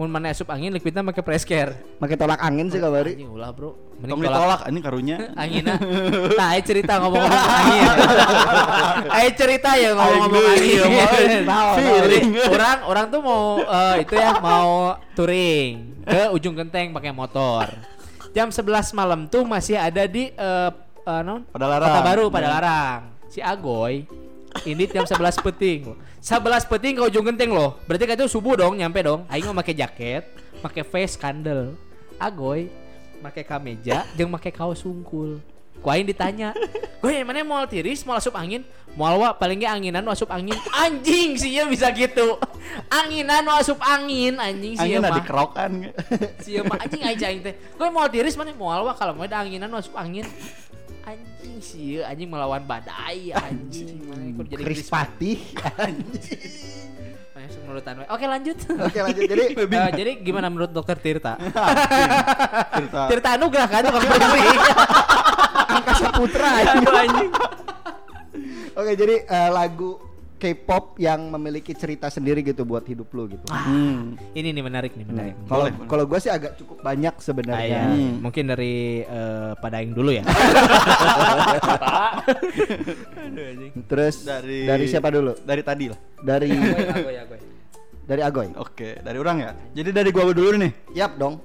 Mun 0.00 0.08
mana 0.08 0.32
asup 0.32 0.48
angin 0.48 0.72
liquidnya 0.72 1.04
pakai 1.04 1.20
press 1.20 1.44
care. 1.44 1.76
Pakai 2.00 2.16
tolak 2.16 2.40
angin 2.40 2.72
sih 2.72 2.80
kabari. 2.80 3.20
Anjing 3.20 3.36
ulah, 3.36 3.52
Bro. 3.52 4.00
Tong 4.00 4.16
ditolak 4.24 4.64
ini 4.72 4.80
karunya. 4.80 5.28
Anginnya. 5.36 5.76
Tah, 6.40 6.56
ayo 6.56 6.62
cerita 6.64 7.04
ngomong-ngomong 7.04 7.48
angin. 7.52 7.92
Ayo 9.12 9.30
cerita 9.36 9.70
ya 9.76 9.92
ngomong-ngomong 9.92 10.44
Aing 10.56 10.80
angin. 10.80 11.44
Feeling. 11.76 12.28
Jadi, 12.32 12.48
orang 12.48 12.78
orang 12.88 13.06
tuh 13.12 13.20
mau 13.20 13.60
eh, 13.60 13.94
itu 14.00 14.14
ya 14.16 14.40
mau 14.40 14.96
touring 15.12 16.00
ke 16.08 16.22
ujung 16.32 16.56
genteng 16.56 16.96
pakai 16.96 17.12
motor. 17.12 17.68
Jam 18.32 18.48
11 18.48 18.96
malam 18.96 19.28
tuh 19.28 19.44
masih 19.44 19.76
ada 19.76 20.08
di 20.08 20.32
eh 20.32 20.70
eh, 21.04 21.20
non? 21.20 21.44
Padalarang. 21.52 21.92
Kota 21.92 22.00
Baru 22.00 22.24
pada 22.32 22.48
larang. 22.48 23.00
Si 23.28 23.44
Agoy 23.44 24.08
ini 24.66 24.84
jam 24.90 25.06
11 25.06 25.40
peting. 25.40 25.94
11 26.20 26.70
peting 26.70 26.92
ke 26.98 27.02
ujung 27.06 27.24
genteng 27.24 27.50
loh. 27.54 27.80
Berarti 27.88 28.04
kan 28.04 28.16
itu 28.18 28.28
subuh 28.28 28.54
dong, 28.58 28.76
nyampe 28.76 29.00
dong. 29.00 29.24
Aing 29.30 29.46
mau 29.48 29.56
pakai 29.56 29.74
jaket, 29.74 30.24
pakai 30.60 30.82
face 30.84 31.16
candle. 31.16 31.74
Agoy 32.20 32.68
pakai 33.20 33.44
kameja 33.44 34.08
jeung 34.16 34.32
pakai 34.32 34.52
kaos 34.52 34.80
sungkul. 34.80 35.40
Ku 35.80 35.88
aing 35.88 36.04
ditanya, 36.04 36.52
"Gue 37.00 37.16
yang 37.16 37.24
mana 37.24 37.40
mau 37.40 37.64
tiris, 37.64 38.04
mau 38.04 38.12
asup 38.12 38.36
angin?" 38.36 38.60
Moal 38.92 39.22
wa 39.22 39.30
paling 39.32 39.62
ge 39.62 39.68
anginan 39.70 40.04
asup 40.12 40.28
angin. 40.28 40.58
Anjing 40.76 41.38
sih 41.38 41.56
ya 41.56 41.64
bisa 41.64 41.88
gitu. 41.94 42.36
Anginan 42.90 43.46
asup 43.54 43.78
angin, 43.80 44.36
anjing 44.36 44.76
sih 44.76 44.82
Angin 44.82 45.00
mah. 45.00 45.14
ada 45.14 45.22
kerokan. 45.24 45.94
Sieu 46.44 46.60
mah 46.66 46.76
anjing 46.84 47.00
aja 47.06 47.30
aing 47.32 47.40
teh. 47.40 47.54
Gue 47.78 47.88
mau 47.88 48.04
tiris 48.10 48.36
mana 48.36 48.52
moal 48.52 48.84
wa 48.84 48.92
kalau 48.92 49.16
mau 49.16 49.24
ada 49.24 49.40
anginan 49.40 49.72
asup 49.72 49.96
angin. 49.96 50.26
Anjing 51.00 51.56
sih 51.64 52.04
anjing 52.04 52.28
melawan 52.28 52.60
badai 52.68 53.32
anjing. 53.32 53.96
Jadi 54.48 54.62
Chris. 54.62 54.90
Mana 54.90 55.08
sih 57.48 57.60
menurut 57.64 57.84
anu. 57.88 58.04
Oke 58.12 58.28
lanjut. 58.28 58.56
Oke 58.68 59.00
lanjut 59.00 59.24
jadi 59.24 59.56
Eh, 59.80 59.90
jadi 59.96 60.20
gimana 60.20 60.52
menurut 60.52 60.68
dokter 60.74 60.98
Tirta? 61.00 61.40
Cerita. 62.76 63.00
Tirta 63.10 63.28
Anugrah 63.40 63.64
kan 63.70 63.80
tukang 63.86 64.04
bersih. 64.04 64.58
Angkasa 65.70 66.10
Putra. 66.12 66.50
Anjing. 66.76 67.30
Oke 68.76 68.92
jadi 68.96 69.24
eh, 69.24 69.48
lagu 69.48 70.09
K-pop 70.40 70.96
yang 70.96 71.28
memiliki 71.28 71.70
cerita 71.70 72.08
sendiri 72.08 72.40
gitu 72.40 72.64
buat 72.64 72.80
hidup 72.82 73.12
lu 73.12 73.28
gitu. 73.28 73.44
Hmm. 73.46 74.16
Ini 74.32 74.50
nih 74.50 74.64
menarik 74.64 74.96
nih 74.96 75.04
menarik. 75.04 75.34
Kalau 75.44 75.60
Boleh, 75.60 75.72
boleh. 75.76 75.88
kalau 75.92 76.04
gue 76.08 76.18
sih 76.18 76.32
agak 76.32 76.56
cukup 76.56 76.80
banyak 76.80 77.12
Ah, 77.12 77.20
sebenarnya. 77.20 77.68
ya. 77.68 77.82
Hmm. 77.86 78.12
Mungkin 78.18 78.44
dari 78.48 78.74
eh, 79.04 79.52
pada 79.54 79.76
yang 79.78 79.92
dulu 79.92 80.10
ya. 80.10 80.24
Terus 83.86 84.24
Dari 84.24 84.64
dari 84.64 84.84
siapa 84.86 85.08
dulu? 85.10 85.36
Dari 85.40 85.62
tadi 85.62 85.84
lah. 85.92 85.98
Dari 86.16 86.48
Agoy, 86.50 87.16
agoy. 87.16 87.40
dari 88.04 88.22
Agoy. 88.22 88.48
Oke, 88.56 88.98
dari 88.98 89.18
orang 89.18 89.36
ya. 89.38 89.50
Jadi 89.72 89.90
dari 89.92 90.10
gua 90.10 90.32
dulu 90.32 90.56
nih. 90.56 90.72
Yap 90.94 91.14
dong. 91.16 91.38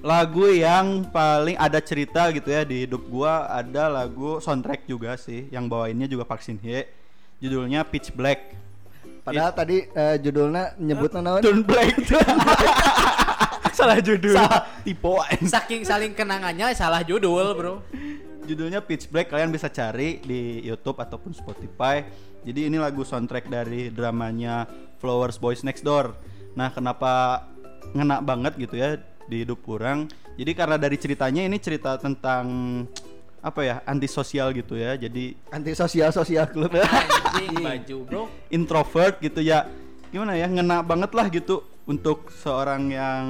Lagu 0.00 0.48
yang 0.48 1.04
paling 1.10 1.60
ada 1.60 1.76
cerita 1.78 2.32
gitu 2.32 2.48
ya 2.48 2.64
di 2.64 2.88
hidup 2.88 3.04
gua 3.06 3.44
ada 3.46 3.88
lagu 3.88 4.40
soundtrack 4.40 4.88
juga 4.88 5.12
sih 5.16 5.48
yang 5.50 5.68
bawainnya 5.68 6.08
juga 6.08 6.24
Park 6.24 6.40
Shin 6.40 6.56
Hye. 6.56 6.88
Judulnya 7.40 7.80
Pitch 7.88 8.12
Black. 8.12 8.52
Padahal 9.24 9.52
tadi 9.56 9.84
eh, 9.84 10.16
judulnya 10.20 10.76
nyebutnya 10.76 11.20
naon? 11.24 11.40
Turn 11.40 11.60
Black. 11.64 11.96
Salah 13.80 13.96
judul. 13.96 14.36
Salah 14.36 14.68
tipoan. 14.84 15.40
Saking 15.40 15.88
saling 15.88 16.12
kenangannya 16.12 16.76
salah 16.76 17.00
judul, 17.00 17.56
Bro. 17.56 17.74
Judulnya 18.44 18.84
Pitch 18.84 19.08
Black 19.08 19.32
kalian 19.32 19.48
bisa 19.48 19.72
cari 19.72 20.20
di 20.20 20.60
YouTube 20.60 21.00
ataupun 21.00 21.32
Spotify. 21.32 22.04
Jadi 22.44 22.68
ini 22.68 22.76
lagu 22.76 23.00
soundtrack 23.04 23.48
dari 23.48 23.88
dramanya 23.88 24.68
Flowers 25.00 25.40
Boys 25.40 25.64
Next 25.64 25.80
Door. 25.80 26.12
Nah, 26.52 26.68
kenapa 26.72 27.46
ngena 27.96 28.20
banget 28.20 28.60
gitu 28.60 28.76
ya 28.76 29.00
di 29.28 29.48
hidup 29.48 29.64
orang? 29.64 30.12
Jadi 30.36 30.52
karena 30.52 30.76
dari 30.76 30.96
ceritanya 31.00 31.44
ini 31.44 31.56
cerita 31.56 31.96
tentang 31.96 32.44
apa 33.40 33.60
ya 33.64 33.76
antisosial 33.88 34.52
gitu 34.52 34.76
ya. 34.76 34.96
Jadi 34.96 35.36
Anti 35.48 35.72
sosial 35.72 36.12
sosial 36.12 36.44
klub. 36.48 36.72
Anjing 36.76 37.56
baju, 37.66 37.96
Bro. 38.06 38.22
introvert 38.52 39.16
gitu 39.20 39.40
ya. 39.40 39.64
Gimana 40.12 40.36
ya 40.36 40.46
ngena 40.46 40.84
banget 40.84 41.10
lah 41.16 41.26
gitu 41.28 41.64
untuk 41.88 42.28
seorang 42.40 42.92
yang 42.92 43.24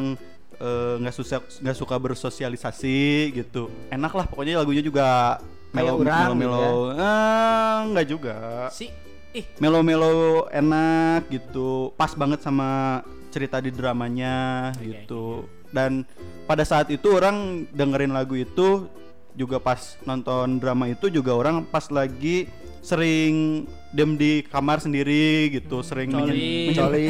eh, 0.58 0.94
nggak 1.00 1.14
susah 1.14 1.38
nggak 1.62 1.78
suka 1.78 1.94
bersosialisasi 1.96 3.30
gitu. 3.34 3.70
Enak 3.88 4.12
lah 4.12 4.26
pokoknya 4.26 4.60
lagunya 4.60 4.82
juga 4.82 5.38
Kayak 5.70 5.86
melo 5.86 5.94
urang 6.02 6.18
melo 6.34 6.34
gitu 6.34 6.40
melo 6.50 6.74
Eh, 6.98 7.78
nggak 7.94 8.06
juga 8.10 8.36
Si 8.74 8.90
ih 9.30 9.46
melo 9.62 9.86
melo 9.86 10.50
enak 10.50 11.30
gitu 11.30 11.94
pas 11.94 12.10
banget 12.18 12.42
sama 12.42 12.98
cerita 13.30 13.62
di 13.62 13.70
dramanya 13.70 14.74
gitu 14.82 15.46
dan 15.70 16.02
pada 16.50 16.66
saat 16.66 16.90
itu 16.90 17.06
orang 17.14 17.62
dengerin 17.70 18.10
lagu 18.10 18.34
itu 18.34 18.90
juga 19.32 19.56
pas 19.56 19.78
nonton 20.02 20.58
drama 20.58 20.86
itu 20.86 21.06
juga 21.08 21.32
orang 21.32 21.62
pas 21.62 21.86
lagi 21.88 22.50
sering 22.80 23.64
diem 23.90 24.14
di 24.14 24.32
kamar 24.42 24.80
sendiri 24.80 25.50
gitu, 25.50 25.82
sering 25.82 26.08
Coli. 26.08 26.72
menyen- 26.72 26.74
Coli. 26.74 27.08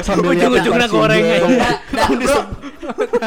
Sambil 0.00 0.30
Ujung-ujungnya 0.32 0.70
Marching 0.80 0.94
goreng 0.94 1.22
Band. 1.22 1.44
aja. 1.44 1.70
tong 1.98 2.16
disebut 2.16 2.56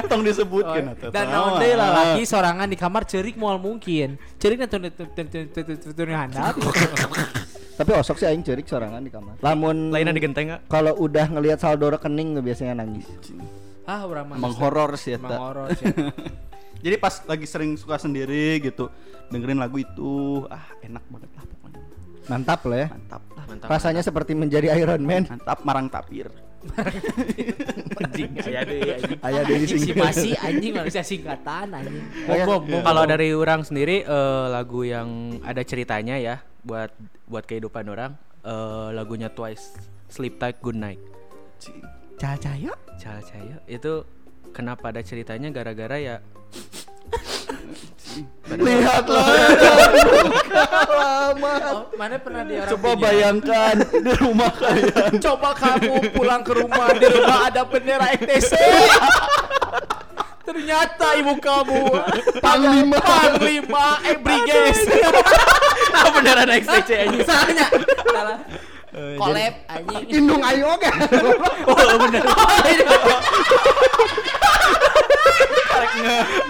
tong 0.08 0.22
disebutkan. 0.24 0.82
Dan 1.12 1.26
deui 1.28 1.70
lalaki 1.72 2.22
sorangan 2.24 2.66
di 2.66 2.76
kamar 2.76 3.06
cerik 3.06 3.36
moal 3.36 3.58
mungkin. 3.58 4.18
Cerik 4.38 4.58
nanti 4.58 4.90
tutur 5.78 6.10
handap. 6.10 6.58
Tapi 7.72 7.92
osok 7.94 8.18
sih 8.18 8.26
aing 8.26 8.42
cerik 8.42 8.66
sorangan 8.66 9.00
di 9.00 9.10
kamar. 9.10 9.38
Lamun 9.40 9.90
Lainnya 9.90 10.14
digenteng 10.14 10.50
nggak? 10.50 10.62
kalau 10.66 10.98
udah 10.98 11.30
ngelihat 11.30 11.58
saldo 11.58 11.90
rekening 11.90 12.38
biasanya 12.40 12.78
nangis. 12.78 13.06
Ah, 13.84 14.06
urang 14.06 14.30
mah. 14.30 14.38
Emang 14.38 14.54
horor 14.56 14.94
sih 14.96 15.14
Emang 15.14 15.30
eta. 15.30 15.38
horor 15.38 15.68
sih. 15.74 15.86
Jadi 16.82 16.96
pas 16.98 17.14
lagi 17.30 17.46
sering 17.46 17.78
suka 17.78 18.02
sendiri 18.02 18.58
gitu, 18.62 18.90
dengerin 19.30 19.62
lagu 19.62 19.78
itu, 19.78 20.46
ah 20.50 20.66
enak 20.82 21.06
banget 21.08 21.30
lah 21.38 21.46
pokoknya. 21.46 21.82
Mantap 22.30 22.62
lah 22.66 22.78
ya. 22.78 22.88
Mantap 22.90 23.24
lah. 23.34 23.44
Mantap. 23.50 23.68
Rasanya 23.70 24.02
seperti 24.02 24.34
menjadi 24.34 24.68
Iron 24.78 25.02
Man. 25.06 25.24
Mantap 25.30 25.62
marang 25.62 25.88
tapir. 25.90 26.30
anjing. 28.02 28.30
Aya 28.38 28.62
deui, 28.62 28.90
anjing. 28.94 29.20
Ayah 29.26 29.42
dari 29.42 29.66
Anjing 29.66 29.82
si 29.82 29.90
sing. 29.90 29.98
masih 29.98 30.32
anjing 30.38 30.72
manusia 30.78 31.02
singkatan 31.02 31.68
anjing. 31.74 32.06
Bom, 32.46 32.62
bom. 32.62 32.82
Kalau 32.86 33.04
dari 33.10 33.34
orang 33.34 33.66
sendiri 33.66 34.06
eh, 34.06 34.46
lagu 34.50 34.86
yang 34.86 35.42
ada 35.42 35.62
ceritanya 35.66 36.22
ya 36.22 36.46
buat 36.62 36.94
buat 37.26 37.44
kehidupan 37.50 37.90
orang 37.90 38.14
eh, 38.46 38.90
lagunya 38.94 39.34
Twice 39.34 39.74
Sleep 40.10 40.38
Tight 40.38 40.62
Good 40.62 40.78
Night. 40.78 41.02
Cahaya 42.22 42.74
Cahaya 43.02 43.58
itu 43.66 44.06
kenapa 44.52 44.92
ada 44.92 45.02
ceritanya 45.02 45.50
gara-gara 45.50 45.98
ya 45.98 46.16
Lihatlah. 48.52 49.24
Lama. 50.92 51.54
Oh, 51.72 51.84
mana 51.96 52.20
pernah 52.20 52.44
di 52.44 52.60
orang 52.60 52.72
Coba 52.76 52.90
punya? 52.92 53.04
bayangkan 53.08 53.76
di 53.88 54.14
rumah 54.20 54.52
kalian. 54.52 55.12
Coba 55.26 55.50
kamu 55.56 56.12
pulang 56.12 56.44
ke 56.44 56.52
rumah 56.52 56.92
di 56.92 57.08
rumah 57.08 57.48
ada 57.48 57.64
bendera 57.64 58.12
ETC. 58.12 58.52
Ternyata 60.52 61.16
ibu 61.16 61.40
kamu 61.40 61.82
Panglima. 62.44 63.00
Panglima 63.00 64.04
eh 64.04 64.20
Briges. 64.20 64.84
ah 65.96 66.12
beneran 66.12 66.52
XTC 66.52 66.90
anjing. 67.08 67.24
Salahnya. 67.24 67.66
Salah. 68.04 68.38
Collab 68.92 69.54
anjing. 69.66 70.06
Indung 70.12 70.42
ayo 70.42 70.66
oke. 70.70 70.90
Oh 71.72 71.98
bener. 71.98 72.24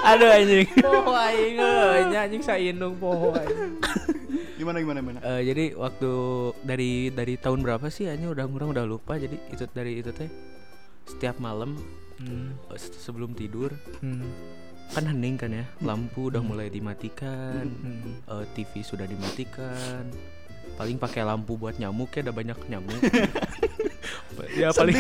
Aduh 0.04 0.30
anjing. 0.30 0.67
Poho 0.77 1.12
aing 1.13 1.56
euy, 1.58 2.01
nya 2.10 2.19
anjing 2.25 2.41
saindung 2.41 2.95
poho 2.95 3.34
aing. 3.34 3.77
Gimana 4.56 4.77
gimana 4.77 4.99
gimana? 4.99 5.19
Eh, 5.23 5.41
jadi 5.43 5.63
waktu 5.73 6.12
dari 6.62 6.91
dari 7.10 7.34
tahun 7.36 7.62
berapa 7.62 7.88
sih 7.88 8.08
anjing 8.08 8.30
udah 8.30 8.45
orang 8.45 8.69
udah 8.71 8.86
lupa 8.86 9.17
jadi 9.17 9.38
itu 9.49 9.65
dari 9.67 9.99
itu 9.99 10.12
teh 10.12 10.30
setiap 11.06 11.38
malam 11.38 11.77
Hmm. 12.17 12.54
eh, 12.69 12.77
se- 12.77 12.93
sebelum 12.95 13.34
tidur 13.34 13.73
Hmm. 13.97 14.21
kan 14.91 15.01
hening 15.04 15.34
kan 15.36 15.49
ya 15.49 15.65
lampu 15.82 16.30
udah 16.30 16.38
mulai 16.39 16.69
dimatikan 16.69 17.65
Hmm. 17.65 18.21
eh, 18.21 18.45
TV 18.54 18.82
sudah 18.82 19.04
dimatikan 19.04 20.06
paling 20.76 20.97
pakai 20.97 21.21
lampu 21.21 21.54
buat 21.56 21.78
nyamuk 21.78 22.10
ya 22.10 22.26
ada 22.26 22.34
banyak 22.34 22.58
nyamuk 22.65 23.02
ya 24.58 24.74
paling 24.74 24.97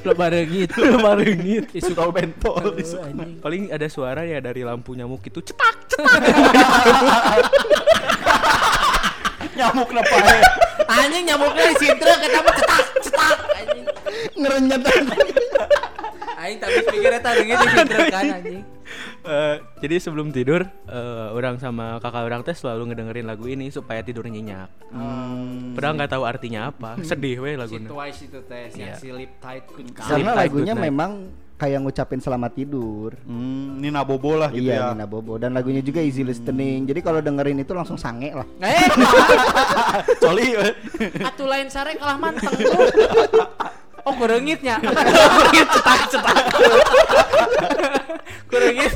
Lo 0.00 0.16
barengit. 0.20 0.72
barengit 0.74 1.70
Isu. 1.76 1.92
Aduh, 1.94 2.74
anjing. 2.74 3.38
paling 3.38 3.68
ada 3.70 3.86
suara 3.86 4.24
ya 4.26 4.40
dari 4.42 4.64
lampu 4.66 4.96
nyamuk 4.96 5.22
itu 5.22 5.38
cetak 5.44 5.76
Nyamuk 9.50 9.92
napae. 9.92 10.40
Anjing 10.88 11.24
nyamuknya 11.28 11.68
di 11.68 11.76
sintre 11.76 12.12
kita 12.16 12.38
mah 12.40 12.54
cetak 12.56 12.86
cetak 13.04 13.36
anjing. 13.60 13.84
Ngerenyet. 14.40 14.82
Aing 16.40 16.56
tapi 16.56 16.80
pikir 16.88 17.12
eta 17.12 17.30
deungit 17.36 17.56
di 17.60 17.68
sintre 17.68 18.08
kan 18.08 18.24
anjing. 18.40 18.62
Eh, 19.20 19.56
jadi 19.78 20.00
sebelum 20.00 20.30
tidur 20.30 20.64
eh, 20.64 21.28
orang 21.30 21.56
sama 21.56 22.00
kakak 22.00 22.24
orang 22.24 22.40
teh 22.40 22.52
selalu 22.52 22.90
ngedengerin 22.90 23.24
lagu 23.24 23.44
ini 23.44 23.68
supaya 23.68 24.00
tidur 24.00 24.24
nyenyak 24.24 24.66
padahal 25.72 25.94
nggak 25.94 26.10
tahu 26.10 26.24
artinya 26.24 26.68
apa 26.68 26.98
sedih 27.00 27.38
weh 27.38 27.54
Si 27.54 27.60
lagunya 27.60 27.88
Twice 27.88 28.20
itu 28.24 28.40
teh 28.42 28.64
yang 28.72 28.90
Iya. 28.90 28.96
silip 28.96 29.30
tight 29.38 29.64
good 29.68 29.88
Sleep 29.88 30.00
Karena 30.00 30.32
tight, 30.32 30.40
lagunya 30.42 30.74
night. 30.74 30.84
memang 30.86 31.10
kayak 31.54 31.84
ngucapin 31.84 32.16
selamat 32.16 32.56
tidur. 32.56 33.12
Hmm, 33.20 33.76
Nina 33.76 34.00
Bobo 34.00 34.32
lah 34.32 34.48
gitu 34.48 34.64
iya, 34.64 34.80
ya. 34.80 34.96
Nina 34.96 35.04
Bobo 35.04 35.36
dan 35.36 35.52
lagunya 35.52 35.84
juga 35.84 36.00
easy 36.00 36.24
listening. 36.24 36.88
Jadi 36.88 37.04
kalau 37.04 37.20
dengerin 37.20 37.60
itu 37.60 37.76
langsung 37.76 38.00
sange 38.00 38.32
lah. 38.32 38.48
Eh, 38.64 38.88
Coli. 40.16 40.56
atuh 41.20 41.44
lain 41.44 41.68
sare 41.68 42.00
kalah 42.00 42.16
manteng 42.16 42.48
tuh. 42.48 42.80
Oh, 44.10 44.14
kurengitnya. 44.18 44.82
cetak 45.54 46.00
cetak 46.10 46.36
Kurengit 48.50 48.90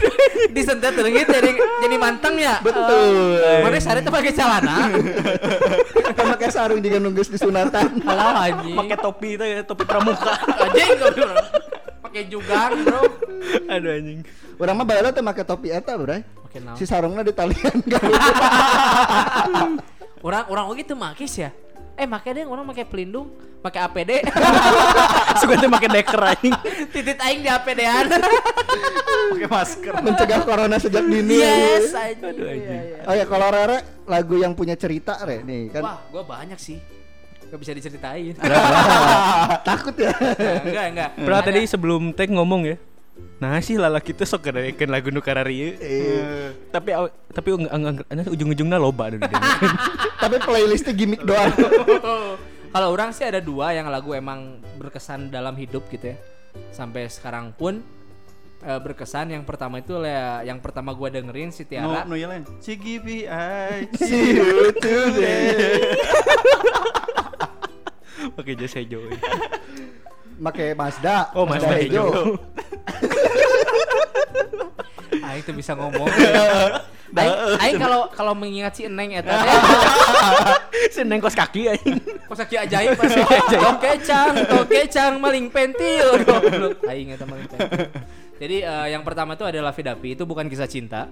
disentet 0.51 0.91
kurengit 0.99 1.31
jadi 1.31 1.55
jadi 1.55 1.97
manteng 1.97 2.35
ya. 2.35 2.59
Betul. 2.59 3.39
Eh, 3.39 3.63
Mana 3.63 3.79
sare 3.79 4.03
teh 4.03 4.11
pakai 4.11 4.35
celana? 4.35 4.91
Kan 6.19 6.27
pakai 6.35 6.51
sarung 6.51 6.83
juga 6.83 6.99
nunggus 6.99 7.31
di 7.31 7.39
sunatan. 7.39 8.03
Alah 8.03 8.51
anjing. 8.51 8.75
pakai 8.75 8.99
topi 8.99 9.39
itu 9.39 9.45
ya 9.47 9.63
topi 9.63 9.87
pramuka 9.87 10.35
anjing. 10.59 10.99
Pakai 12.03 12.23
jugang, 12.27 12.73
Bro. 12.83 13.03
aduh 13.71 13.91
anjing 13.91 14.23
Orang 14.59 14.75
mah 14.79 14.87
baheula 14.87 15.11
teh 15.15 15.23
make 15.23 15.43
topi 15.47 15.71
eta, 15.71 15.95
Bro. 15.95 16.19
Oke, 16.47 16.59
naon? 16.59 16.75
Si 16.75 16.85
sarungna 16.87 17.23
ditalian 17.23 17.79
kan. 17.87 18.03
Orang 20.27 20.49
orang 20.49 20.67
oge 20.73 20.83
teu 20.83 20.97
makis 20.99 21.37
ya. 21.37 21.51
Eh, 21.95 22.07
make 22.11 22.27
deh 22.35 22.43
orang 22.43 22.67
make 22.67 22.83
pelindung, 22.91 23.31
make 23.63 23.79
APD. 23.79 24.27
suka 25.41 25.55
tuh 25.63 25.71
pakai 25.71 25.91
deker 25.95 26.21
anjing 26.27 26.55
Titit 26.91 27.19
aing 27.23 27.41
di 27.47 27.51
APD-an. 27.51 28.07
Pakai 29.35 29.49
masker. 29.51 29.93
Mencegah 30.03 30.41
corona 30.43 30.77
sejak 30.83 31.07
dini. 31.07 31.39
yes, 31.39 31.95
anjing. 31.95 32.35
Aduh, 32.35 32.51
anjing. 32.51 32.67
Iya, 32.67 32.81
iya. 32.83 33.07
Oh 33.07 33.15
ya 33.15 33.25
kalau 33.31 33.47
Rere 33.47 33.79
lagu 34.11 34.35
yang 34.43 34.59
punya 34.59 34.75
cerita 34.75 35.23
Re 35.23 35.47
nih 35.47 35.71
kan. 35.71 35.83
Wah, 35.87 35.99
gua 36.11 36.23
banyak 36.27 36.59
sih. 36.59 36.83
Gak 37.47 37.59
bisa 37.63 37.71
diceritain. 37.79 38.35
Takut 39.69 39.95
ya. 39.95 40.11
enggak, 40.67 40.85
enggak. 40.91 41.11
pernah 41.15 41.43
tadi 41.47 41.61
sebelum 41.71 42.11
tag 42.11 42.31
ngomong 42.35 42.75
ya 42.75 42.79
nah 43.39 43.63
sih 43.63 43.79
lalaki 43.79 44.11
itu 44.11 44.27
sok 44.27 44.51
ngedengerin 44.51 44.91
lagu 44.91 45.07
nu 45.15 45.23
kararieu 45.23 45.79
tapi 46.75 46.91
tapi 47.31 47.49
ujung-ujungnya 48.31 48.79
loba. 48.79 49.15
Tapi 50.25 50.37
playlistnya 50.41 50.93
gimmick 50.93 51.23
doang. 51.23 51.53
Kalau 52.75 52.89
orang 52.91 53.13
sih 53.13 53.23
ada 53.23 53.39
dua 53.39 53.71
yang 53.71 53.87
lagu 53.87 54.11
emang 54.13 54.59
berkesan 54.75 55.29
dalam 55.29 55.55
hidup 55.55 55.87
gitu 55.89 56.11
ya. 56.11 56.17
Sampai 56.71 57.07
sekarang 57.07 57.53
pun 57.53 57.79
eh, 58.61 58.81
berkesan. 58.81 59.31
Yang 59.31 59.45
pertama 59.47 59.79
itu 59.79 59.95
le- 59.95 60.43
yang 60.43 60.59
pertama 60.59 60.91
gua 60.91 61.07
dengerin 61.07 61.49
si 61.49 61.63
No, 61.63 61.69
Tiara. 61.71 62.03
no 62.03 62.17
yeleng. 62.17 62.43
CGV 62.59 63.07
I 63.31 63.87
See 64.01 64.35
you 64.35 64.75
today. 64.75 65.95
pakai 68.35 68.57
jas 68.57 68.73
hijau 68.75 69.05
ya. 69.05 69.21
Make 70.35 70.75
Mazda. 70.75 71.31
oh 71.37 71.47
Mazda 71.47 71.77
hijau 71.79 72.35
Aing 75.35 75.43
tuh 75.43 75.55
bisa 75.59 75.75
ngomong. 75.75 76.07
Aing, 77.15 77.37
aing 77.63 77.79
kalau 77.79 78.11
kalau 78.11 78.35
mengingat 78.35 78.75
si 78.75 78.91
Eneng 78.91 79.15
eta 79.15 79.31
teh 79.31 79.55
seneng 80.99 81.23
kos 81.23 81.39
kaki 81.39 81.71
anjing 81.71 81.95
kos 82.27 82.43
kaki 82.43 82.59
ajaib 82.59 82.99
pasti. 82.99 83.23
Tong 83.55 83.79
kecang, 83.79 84.35
tong 84.51 84.67
kecang 84.67 85.13
maling 85.23 85.47
pentil. 85.47 86.19
Goblok. 86.27 86.83
Aing 86.91 87.15
eta 87.15 87.23
maling 87.23 87.47
pentil. 87.47 87.87
Jadi 88.43 88.67
eh, 88.67 88.87
yang 88.91 89.07
pertama 89.07 89.39
itu 89.39 89.47
adalah 89.47 89.71
Vidapi 89.71 90.19
itu 90.19 90.27
bukan 90.27 90.51
kisah 90.51 90.67
cinta. 90.67 91.07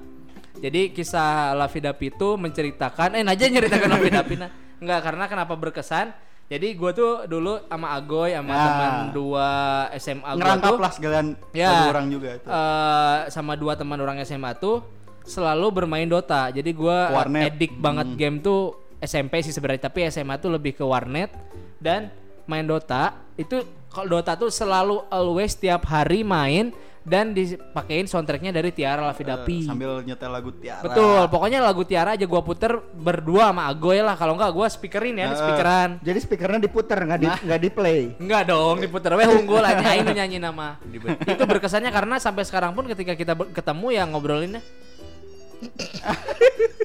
Jadi 0.59 0.95
kisah 0.95 1.59
Lavi 1.59 1.83
Dapi 1.83 2.07
itu 2.15 2.29
menceritakan 2.39 3.19
eh 3.19 3.23
aja 3.27 3.45
nyeritakan 3.51 3.89
Lavi 3.99 4.11
Dapi 4.11 4.35
nah. 4.39 4.51
Enggak 4.83 5.01
karena 5.07 5.25
kenapa 5.31 5.55
berkesan? 5.59 6.15
Jadi 6.47 6.69
gue 6.73 6.91
tuh 6.93 7.13
dulu 7.25 7.65
sama 7.65 7.89
Agoy 7.93 8.31
sama 8.33 8.51
Ya. 8.51 8.61
teman 8.63 8.93
dua 9.11 9.49
SMA 9.97 10.31
gue 10.31 10.43
tuh 10.61 10.77
lah 10.77 10.93
sekalian 10.93 11.27
Ya. 11.51 11.89
orang 11.89 12.07
juga 12.07 12.29
itu. 12.35 12.47
eh, 12.47 13.19
sama 13.29 13.53
dua 13.55 13.73
teman 13.73 13.97
orang 13.97 14.21
SMA 14.21 14.53
tuh 14.55 14.85
selalu 15.23 15.67
bermain 15.73 16.05
Dota. 16.05 16.49
Jadi 16.49 16.71
Warnet. 17.09 17.43
edik 17.49 17.73
banget 17.75 18.07
game 18.15 18.39
tuh 18.39 18.75
SMP 18.99 19.41
sih 19.41 19.51
sebenarnya, 19.51 19.83
tapi 19.85 20.07
SMA 20.07 20.37
tuh 20.37 20.51
lebih 20.51 20.73
ke 20.73 20.85
warnet 20.85 21.33
dan 21.79 22.13
main 22.45 22.63
Dota. 22.63 23.17
Itu 23.33 23.63
kalau 23.89 24.19
Dota 24.19 24.37
tuh 24.37 24.47
selalu 24.47 25.03
always 25.09 25.55
tiap 25.55 25.83
hari 25.85 26.23
main 26.23 26.71
dan 27.03 27.35
dipakein 27.35 28.07
soundtracknya 28.07 28.55
dari 28.55 28.71
Tiara 28.71 29.03
Lavidapi. 29.11 29.67
Eh, 29.67 29.69
sambil 29.69 30.07
nyetel 30.07 30.31
lagu 30.31 30.55
Tiara. 30.55 30.83
Betul, 30.87 31.23
pokoknya 31.27 31.59
lagu 31.59 31.83
Tiara 31.83 32.15
aja 32.15 32.27
gua 32.27 32.43
puter 32.47 32.79
berdua 32.95 33.51
sama 33.51 33.67
Agoy 33.67 33.99
lah. 33.99 34.15
Kalau 34.15 34.39
enggak 34.39 34.55
gua 34.55 34.67
speakerin 34.71 35.19
ya, 35.19 35.31
di 35.31 35.35
Eh. 35.35 35.41
speakeran. 35.43 35.91
Jadi 35.99 36.19
speakernya 36.23 36.61
diputer 36.63 36.99
nggak 37.03 37.21
di 37.21 37.29
nggak 37.29 37.61
di 37.61 37.71
play. 37.75 38.01
Enggak 38.23 38.43
dong, 38.49 38.77
diputer 38.79 39.11
we 39.19 39.25
unggul 39.27 39.63
aja 39.63 39.83
aing 39.83 40.07
nu 40.07 40.15
nyanyi 40.15 40.39
nama. 40.39 40.79
Itu 41.27 41.43
berkesannya 41.43 41.91
karena 41.91 42.23
sampai 42.23 42.47
sekarang 42.47 42.73
pun 42.73 42.87
ketika 42.87 43.19
kita 43.19 43.35
ketemu 43.51 43.87
ya 43.93 44.03
ngobrolinnya 44.07 44.63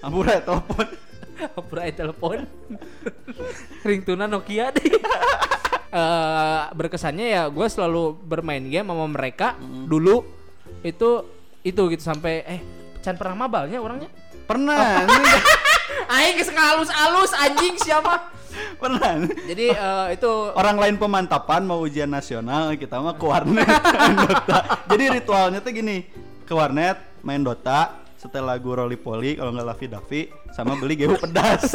Ampura 0.06 0.38
telepon. 0.38 0.86
Pura 1.70 1.84
telepon. 1.94 2.46
Ringtuna 3.88 4.26
Nokia 4.26 4.74
deh. 4.74 4.88
Eh, 5.88 6.64
berkesannya 6.76 7.32
ya 7.32 7.44
gue 7.48 7.64
selalu 7.72 8.20
bermain 8.20 8.60
game 8.60 8.92
sama 8.92 9.08
mereka 9.08 9.56
dulu 9.88 10.20
itu 10.84 11.24
itu 11.64 11.82
gitu 11.96 12.04
sampai 12.04 12.44
eh 12.44 12.62
Can 13.00 13.16
pernah 13.16 13.48
mabalnya 13.48 13.80
orangnya 13.80 14.12
Pernah, 14.44 15.08
ini 15.08 15.32
Aing 16.12 16.36
geus 16.36 16.52
ngalus-alus 16.52 17.32
anjing 17.40 17.80
siapa 17.80 18.36
pernah. 18.84 19.32
jadi 19.48 19.66
eh, 19.80 20.08
itu 20.20 20.32
Orang 20.60 20.76
lain 20.76 21.00
pemantapan 21.00 21.64
mau 21.64 21.80
ujian 21.80 22.12
nasional, 22.12 22.76
kita 22.76 23.00
mah 23.00 23.16
ke 23.16 23.24
warnet 23.24 23.64
main 23.64 24.18
Dota. 24.28 24.60
Jadi 24.92 25.04
ritualnya 25.24 25.60
tuh 25.64 25.72
gini, 25.72 26.04
ke 26.44 26.52
warnet 26.52 27.00
main 27.24 27.40
Dota, 27.42 28.07
setel 28.28 28.44
lagu 28.44 28.76
Rolly 28.76 29.00
Polly 29.00 29.40
kalau 29.40 29.50
nggak 29.50 29.64
Lavi 29.64 29.86
Davi 29.88 30.22
sama 30.52 30.76
beli 30.76 31.00
gehu 31.00 31.16
pedas. 31.16 31.72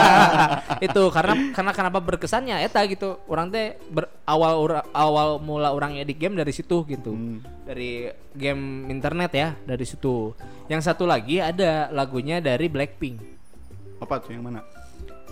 itu 0.86 1.02
karena 1.12 1.52
karena 1.52 1.72
kenapa 1.76 2.00
berkesannya 2.00 2.64
eta 2.64 2.80
gitu 2.88 3.20
orang 3.28 3.52
teh 3.52 3.76
awal 4.24 4.64
ura- 4.64 4.88
awal 4.90 5.36
mula 5.38 5.70
orangnya 5.70 6.02
di 6.02 6.16
game 6.16 6.34
dari 6.34 6.50
situ 6.50 6.82
gitu 6.88 7.12
dari 7.62 8.08
game 8.32 8.88
internet 8.88 9.30
ya 9.30 9.48
dari 9.60 9.84
situ 9.84 10.32
yang 10.66 10.80
satu 10.80 11.04
lagi 11.04 11.38
ada 11.38 11.92
lagunya 11.92 12.40
dari 12.40 12.66
Blackpink 12.66 13.20
Apa 14.00 14.18
tuh 14.18 14.32
yang 14.32 14.48
mana? 14.48 14.64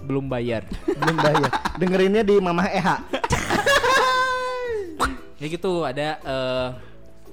belum 0.03 0.27
bayar 0.27 0.67
Belum 0.85 1.17
bayar. 1.17 1.49
Dengerinnya 1.79 2.21
di 2.21 2.37
Mamah 2.37 2.69
Eha. 2.69 2.97
ya 5.39 5.47
gitu 5.47 5.83
ada 5.83 6.19
eh, 6.19 6.69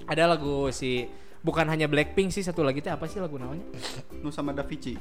ada 0.05 0.23
lagu 0.25 0.69
si 0.69 1.09
bukan 1.39 1.65
hanya 1.65 1.87
Blackpink 1.87 2.29
sih 2.29 2.43
satu 2.43 2.61
lagi 2.61 2.79
teh 2.79 2.91
apa 2.91 3.07
sih 3.07 3.17
lagu 3.17 3.39
namanya? 3.39 3.63
Nu 4.19 4.29
sama 4.29 4.51
Davici. 4.51 4.99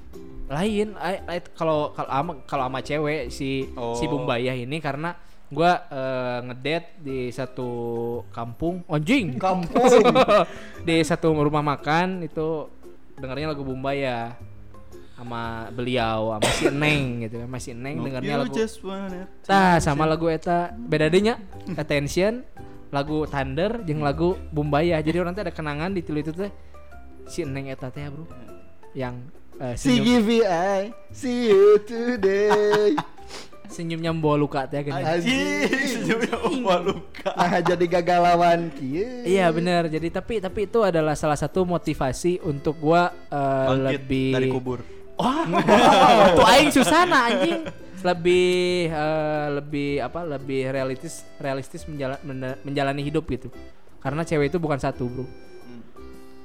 lain 0.49 0.97
ai- 0.97 1.21
ai- 1.29 1.45
kalau 1.53 1.93
kalau 1.93 2.09
ama 2.09 2.33
kalau 2.49 2.65
ama 2.65 2.81
cewek 2.81 3.29
si 3.29 3.69
si 3.69 3.75
Oh. 3.77 4.09
Bumbayah 4.09 4.57
ini 4.57 4.81
karena 4.81 5.13
gua 5.49 5.85
eh, 5.89 6.39
ngedate 6.47 7.05
di 7.05 7.29
satu 7.29 7.69
kampung. 8.33 8.81
Anjing! 8.89 9.37
Kampung. 9.37 9.85
di 10.89 11.05
satu 11.05 11.37
rumah 11.37 11.61
makan 11.61 12.25
itu 12.25 12.65
dengarnya 13.21 13.53
lagu 13.53 13.61
Bumbaya 13.61 14.33
sama 15.19 15.67
beliau 15.75 16.39
sama 16.39 16.49
si 16.55 16.71
Neng 16.71 17.27
gitu 17.27 17.43
kan 17.43 17.49
masih 17.51 17.75
Neng 17.75 18.07
dengarnya 18.07 18.39
lagu 18.41 18.55
Tah 19.43 19.83
sama 19.83 20.07
lagu 20.07 20.31
eta. 20.31 20.71
Beda 20.79 21.11
deh 21.11 21.21
nya 21.21 21.37
Attention 21.75 22.47
lagu 22.89 23.29
Thunder 23.29 23.85
jeung 23.85 24.01
lagu 24.01 24.37
Bumbaya 24.53 25.01
jadi 25.05 25.21
orang 25.21 25.37
teh 25.37 25.45
ada 25.45 25.53
kenangan 25.53 25.93
di 25.93 26.01
tilu 26.01 26.25
itu 26.25 26.33
teh 26.33 26.51
si 27.29 27.45
Neng 27.45 27.69
eta 27.69 27.93
teh 27.93 28.09
bro 28.09 28.25
yang 28.97 29.21
eh, 29.61 29.77
senyum, 29.77 30.25
CGVI, 30.25 30.81
see 31.13 31.53
you 31.53 31.77
today. 31.85 32.97
senyumnya 33.69 34.11
membawa 34.17 34.37
luka 34.41 34.61
teh 34.65 34.81
gini. 34.81 34.97
Anjing. 34.97 35.69
Senyumnya 35.69 36.37
Opa 36.41 36.75
luka. 36.81 37.31
Nah, 37.37 37.61
jadi 37.61 37.85
gagalawan 37.85 38.73
kieu. 38.73 39.29
Iya 39.29 39.53
benar 39.53 39.93
jadi 39.93 40.09
tapi 40.09 40.41
tapi 40.41 40.65
itu 40.67 40.81
adalah 40.81 41.13
salah 41.15 41.37
satu 41.37 41.69
motivasi 41.69 42.41
untuk 42.43 42.81
gua 42.81 43.13
eh, 43.29 43.67
Bangkit 43.69 44.03
lebih 44.03 44.33
dari 44.35 44.49
kubur. 44.49 44.81
Wah, 45.19 45.45
tuh 46.39 46.47
aing 46.47 46.71
susana 46.73 47.29
anjing. 47.29 47.67
Lebih 48.03 48.89
eh, 48.91 49.47
lebih 49.55 49.91
apa? 50.03 50.21
Lebih 50.25 50.71
realistis 50.71 51.25
realistis 51.39 51.83
menjala- 51.87 52.21
menjalani 52.63 53.03
hidup 53.03 53.27
gitu. 53.31 53.49
Karena 53.99 54.23
cewek 54.23 54.55
itu 54.55 54.59
bukan 54.63 54.79
satu, 54.79 55.11
Bro. 55.11 55.25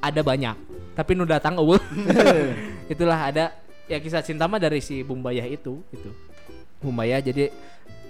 Ada 0.03 0.21
banyak. 0.25 0.57
Tapi 0.93 1.11
nu 1.15 1.23
datang 1.23 1.57
eueuh. 1.57 1.79
Itulah 2.93 3.29
ada 3.29 3.53
ya 3.87 3.99
kisah 3.99 4.23
cinta 4.23 4.47
mah 4.47 4.59
dari 4.59 4.79
si 4.79 5.01
Bumbayah 5.03 5.45
itu 5.47 5.83
gitu. 5.91 6.09
Bumbayah 6.83 7.23
jadi 7.23 7.51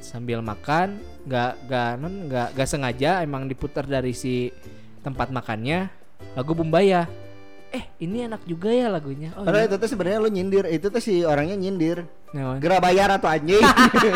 sambil 0.03 0.43
makan 0.43 0.99
nggak 1.23 1.51
nggak 1.69 1.91
non 1.95 2.27
nggak 2.27 2.47
nggak 2.59 2.67
sengaja 2.67 3.23
emang 3.23 3.47
diputar 3.47 3.87
dari 3.87 4.11
si 4.11 4.51
tempat 4.99 5.31
makannya 5.31 5.87
lagu 6.35 6.51
Bumbayah 6.51 7.07
eh 7.73 7.83
ini 7.99 8.21
enak 8.23 8.45
juga 8.45 8.69
ya 8.69 8.85
lagunya 8.85 9.33
oh, 9.33 9.41
Padahal 9.41 9.65
iya. 9.65 9.69
itu 9.73 9.75
tuh 9.75 9.89
sebenarnya 9.89 10.19
lu 10.21 10.29
nyindir, 10.29 10.65
itu 10.69 10.87
tuh 10.87 11.01
si 11.01 11.25
orangnya 11.25 11.57
nyindir. 11.57 12.05
Naon? 12.29 12.61
Gera 12.61 12.77
bayar 12.77 13.09
atau 13.11 13.25
anjing. 13.27 13.61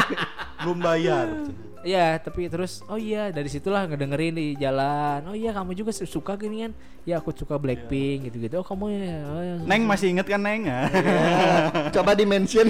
Belum 0.61 0.77
bayar. 0.77 1.25
Iya, 1.81 2.19
tapi 2.19 2.49
terus 2.49 2.83
oh 2.85 2.99
iya 2.99 3.31
dari 3.31 3.47
situlah 3.47 3.87
ngedengerin 3.87 4.35
di 4.35 4.47
jalan. 4.57 5.23
Oh 5.25 5.33
iya 5.33 5.53
kamu 5.53 5.71
juga 5.73 5.89
su- 5.89 6.05
suka 6.05 6.35
gini 6.35 6.67
kan? 6.67 6.71
Ya 7.01 7.17
aku 7.17 7.31
suka 7.31 7.55
Blackpink 7.55 8.27
gitu-gitu. 8.27 8.59
Oh 8.59 8.65
kamu 8.65 8.85
ya. 8.91 9.17
Oh, 9.25 9.41
ya. 9.41 9.55
Neng 9.63 9.87
masih 9.87 10.11
inget 10.11 10.27
kan 10.27 10.41
Neng? 10.41 10.67
Coba 11.95 12.11
di 12.11 12.25
mention. 12.27 12.67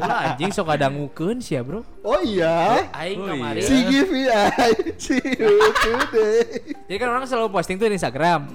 Lah, 0.00 0.34
anjing 0.34 0.50
sok 0.50 0.74
ada 0.74 0.90
ngukeun 0.90 1.38
sih 1.38 1.54
ya, 1.54 1.62
Bro. 1.62 1.86
oh 2.02 2.20
iya. 2.20 2.82
Aing 2.90 3.20
Oh, 3.20 3.28
kemarin. 3.30 3.62
iya. 3.62 3.68
CGVI, 3.68 4.48
see 4.98 5.22
you 5.22 5.62
today. 5.78 6.42
Jadi 6.84 6.96
kan 6.98 7.08
orang 7.08 7.24
selalu 7.24 7.48
posting 7.48 7.78
tuh 7.78 7.86
di 7.86 7.94
Instagram. 7.94 8.48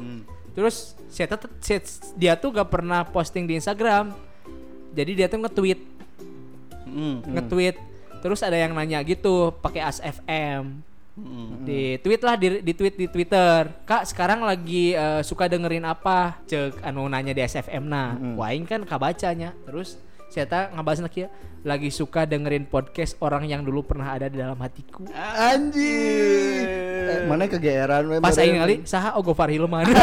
Terus 0.54 0.94
saya 1.10 1.28
saya- 1.60 2.14
dia 2.14 2.34
tuh 2.38 2.54
gak 2.54 2.70
pernah 2.70 3.02
posting 3.04 3.46
di 3.46 3.58
Instagram. 3.58 4.14
Jadi 4.94 5.12
dia 5.18 5.26
tuh 5.26 5.42
nge-tweet, 5.42 5.80
Hmm. 6.86 7.26
nge-tweet. 7.26 7.76
Terus 8.22 8.40
ada 8.40 8.56
yang 8.56 8.72
nanya 8.72 9.02
gitu, 9.02 9.52
pakai 9.60 9.82
As 9.84 10.00
FM. 10.00 10.80
Di 11.62 12.02
tweet 12.02 12.22
lah 12.26 12.34
di, 12.34 12.66
di 12.66 12.74
tweet 12.74 12.98
di 12.98 13.06
Twitter. 13.06 13.70
Kak, 13.86 14.10
sekarang 14.10 14.42
lagi 14.42 14.98
eh, 14.98 15.22
suka 15.22 15.46
dengerin 15.46 15.86
apa? 15.86 16.42
Cek 16.50 16.82
anu 16.82 17.06
nanya 17.06 17.38
di 17.38 17.42
SFM 17.42 17.86
nah. 17.86 18.18
Waing 18.18 18.66
kan 18.66 18.82
kabacanya. 18.82 19.54
Terus 19.66 19.98
saya 20.34 20.50
tak 20.50 20.74
ngabahas 20.74 21.06
lagi 21.06 21.30
ya, 21.30 21.30
lagi 21.62 21.94
suka 21.94 22.26
dengerin 22.26 22.66
podcast 22.66 23.14
orang 23.22 23.46
yang 23.46 23.62
dulu 23.62 23.86
pernah 23.86 24.18
ada 24.18 24.26
di 24.26 24.42
dalam 24.42 24.58
hatiku. 24.58 25.06
Anjing. 25.14 26.66
Eh, 27.06 27.30
mana 27.30 27.46
kegeeran 27.46 28.10
we, 28.10 28.18
Pas 28.18 28.34
aing 28.42 28.58
kali 28.58 28.82
saha 28.82 29.14
Ogo 29.14 29.38
Farhilman. 29.38 29.86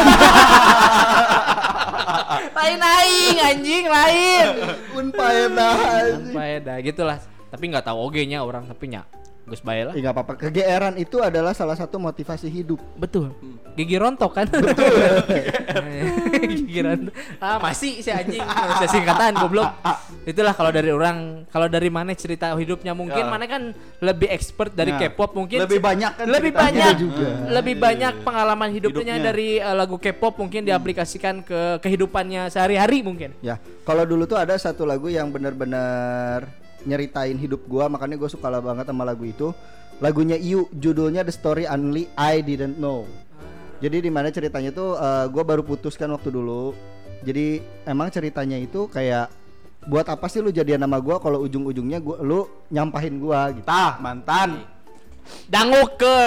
lain 2.55 2.79
aing 2.79 3.37
anjing 3.43 3.85
lain. 3.91 4.47
Un 4.95 5.11
paedah 5.11 5.75
anjing. 5.99 6.31
Faedah 6.31 6.77
gitulah. 6.79 7.19
Tapi 7.51 7.63
nggak 7.67 7.83
tahu 7.83 7.99
oge-nya 7.99 8.39
orang 8.47 8.63
tapi 8.71 8.87
nya 8.87 9.03
geus 9.51 9.61
bae 9.61 9.83
lah. 9.83 9.91
Ya 9.91 9.99
nggak 10.01 10.15
apa-apa. 10.15 10.33
Kegeeran 10.39 10.95
itu 10.95 11.19
adalah 11.19 11.51
salah 11.51 11.75
satu 11.75 11.99
motivasi 11.99 12.47
hidup. 12.47 12.79
Betul. 12.95 13.35
Gigi 13.75 13.95
rontok 13.95 14.31
kan? 14.31 14.47
Gigi 16.51 16.79
rontok. 16.79 17.13
Ah, 17.37 17.57
masih 17.59 17.99
si 17.99 18.09
anjing. 18.09 18.41
Saya 18.41 18.89
singkatan 18.89 19.35
goblok. 19.37 19.69
Itulah 20.23 20.53
kalau 20.53 20.69
dari 20.69 20.89
orang, 20.89 21.43
kalau 21.49 21.65
dari 21.65 21.89
mana 21.89 22.13
cerita 22.13 22.53
hidupnya 22.53 22.93
mungkin 22.93 23.21
Ya. 23.21 23.27
mana 23.27 23.45
kan 23.45 23.73
lebih 23.99 24.27
expert 24.29 24.71
dari 24.71 24.91
Ya. 24.91 25.09
K-pop 25.09 25.33
mungkin. 25.33 25.63
Lebih 25.63 25.79
banyak 25.79 26.11
kan 26.15 26.25
lebih 26.27 26.51
banyak 26.53 26.93
juga. 26.97 27.27
Lebih 27.51 27.75
banyak 27.77 28.13
pengalaman 28.21 28.69
hidupnya, 28.71 29.17
Hidupnya. 29.17 29.25
dari 29.25 29.49
eh, 29.57 29.75
lagu 29.75 29.95
K-pop 29.97 30.37
mungkin 30.37 30.61
diaplikasikan 30.63 31.41
ke 31.41 31.59
kehidupannya 31.81 32.47
sehari-hari 32.47 33.01
mungkin. 33.01 33.33
Ya, 33.41 33.57
kalau 33.83 34.05
dulu 34.05 34.25
tuh 34.25 34.37
ada 34.37 34.53
satu 34.55 34.85
lagu 34.85 35.07
yang 35.07 35.29
benar-benar 35.29 36.45
nyeritain 36.83 37.35
hidup 37.35 37.65
gua, 37.65 37.87
makanya 37.87 38.17
gua 38.17 38.29
suka 38.29 38.47
lah 38.49 38.59
banget 38.59 38.87
sama 38.87 39.03
lagu 39.03 39.23
itu. 39.23 39.53
Lagunya 40.01 40.33
Iu, 40.35 40.65
judulnya 40.73 41.21
The 41.21 41.33
Story 41.33 41.69
Only 41.69 42.09
I 42.17 42.41
Didn't 42.41 42.81
Know. 42.81 43.05
Jadi 43.81 44.05
di 44.05 44.11
mana 44.13 44.29
ceritanya 44.29 44.69
tuh 44.69 44.97
eh, 44.97 45.25
gua 45.29 45.43
baru 45.45 45.61
putus 45.61 45.93
kan 45.93 46.09
waktu 46.09 46.29
dulu. 46.29 46.73
Jadi 47.21 47.61
emang 47.85 48.09
ceritanya 48.09 48.57
itu 48.57 48.89
kayak 48.89 49.29
buat 49.85 50.05
apa 50.05 50.29
sih 50.29 50.41
lu 50.41 50.49
jadian 50.49 50.81
sama 50.81 50.97
gua 51.01 51.17
kalau 51.17 51.41
ujung-ujungnya 51.41 52.01
gua 52.01 52.17
lu 52.21 52.39
nyampahin 52.69 53.17
gua 53.17 53.49
gitu. 53.53 53.65
Tah, 53.65 53.97
mantan. 53.97 54.65
Dangu 55.45 55.85
ke. 56.01 56.19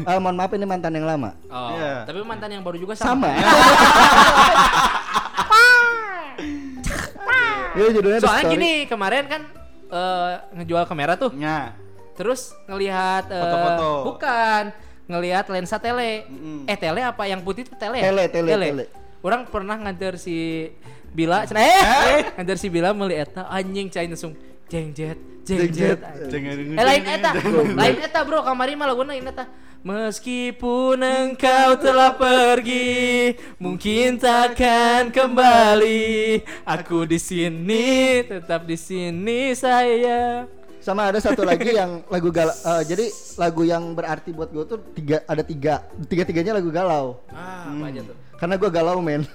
Eh, 0.00 0.16
mohon 0.16 0.36
maaf 0.36 0.52
ini 0.56 0.64
mantan 0.64 0.96
yang 0.96 1.04
lama. 1.04 1.36
Oh, 1.52 1.76
Iya. 1.76 2.08
tapi 2.08 2.24
mantan 2.24 2.50
yang 2.56 2.64
baru 2.64 2.80
juga 2.80 2.96
Sama. 2.96 3.28
sama. 3.28 3.30
Itu 7.74 7.90
judulnya 7.90 8.18
The 8.22 8.26
Soalnya 8.30 8.52
gini, 8.54 8.72
kemarin 8.86 9.26
kan 9.26 9.42
eh, 9.94 10.34
ngejual 10.60 10.84
kamera 10.90 11.14
tuh. 11.14 11.30
Nya. 11.32 11.78
Terus 12.18 12.54
ngelihat 12.66 13.30
eh, 13.30 13.38
Foto-foto. 13.38 13.90
bukan, 14.10 14.62
ngelihat 15.06 15.44
lensa 15.50 15.78
tele. 15.78 16.26
Mm-mm. 16.26 16.66
Eh, 16.66 16.76
tele 16.78 17.00
apa 17.02 17.24
yang 17.30 17.40
putih 17.42 17.62
itu 17.62 17.74
tele? 17.78 18.02
ya? 18.02 18.10
Tele, 18.10 18.24
tele, 18.26 18.50
tele. 18.50 18.84
Orang 19.24 19.48
pernah 19.48 19.78
nganter 19.78 20.20
si 20.20 20.68
Bila, 21.14 21.46
cenah 21.46 21.62
eh, 21.62 22.22
nganter 22.34 22.58
si 22.58 22.66
Bila 22.66 22.90
meuli 22.90 23.14
eta 23.14 23.46
anjing 23.46 23.86
cai 23.86 24.10
langsung 24.10 24.34
jeng 24.66 24.90
jet, 24.90 25.14
jeng 25.46 25.70
Eh 26.74 26.84
lain 26.84 27.04
eta, 27.06 27.30
lain 27.78 27.98
eta 28.02 28.20
bro, 28.26 28.42
kamari 28.42 28.74
mah 28.74 28.90
laguna 28.90 29.14
lain 29.14 29.30
eta. 29.30 29.46
Meskipun 29.84 30.96
engkau 30.96 31.76
telah 31.76 32.16
pergi, 32.16 33.36
mungkin 33.60 34.16
takkan 34.16 35.12
kembali. 35.12 36.40
Aku 36.64 37.04
di 37.04 37.20
sini, 37.20 38.24
tetap 38.24 38.64
di 38.64 38.80
sini 38.80 39.52
saya. 39.52 40.48
Sama 40.80 41.12
ada 41.12 41.20
satu 41.20 41.44
lagi 41.44 41.76
yang 41.76 42.00
lagu 42.08 42.32
galau. 42.32 42.56
jadi 42.80 43.12
lagu 43.36 43.68
yang 43.68 43.92
berarti 43.92 44.32
buat 44.32 44.48
gue 44.56 44.64
tuh 44.64 44.80
tiga 44.96 45.20
ada 45.28 45.44
tiga, 45.44 45.84
tiga 46.08 46.24
tiganya 46.24 46.56
lagu 46.56 46.72
galau. 46.72 47.20
Ah, 47.28 47.68
apa 47.68 47.84
aja 47.92 48.00
tuh? 48.08 48.16
Karena 48.40 48.56
gue 48.56 48.70
galau 48.72 49.04
men. 49.04 49.28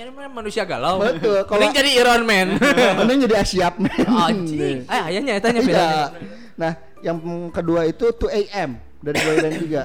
jadi 0.00 0.08
manusia 0.32 0.64
galau. 0.64 1.04
Betul, 1.04 1.44
kalau- 1.44 1.60
Mending 1.60 1.76
jadi 1.76 1.90
Iron 2.00 2.24
Man. 2.24 2.56
Mending 3.04 3.18
jadi 3.28 3.36
Asyap 3.36 3.76
men. 3.76 4.00
Anjing. 4.08 4.88
Eh, 4.88 5.00
ayahnya 5.12 5.44
tanya 5.44 5.60
Iya. 5.60 5.88
Nah, 6.56 6.72
yang 7.06 7.18
kedua 7.48 7.86
itu 7.86 8.10
2 8.10 8.50
AM 8.50 8.74
dari 8.98 9.16
boy 9.16 9.36
band 9.38 9.56
juga. 9.62 9.82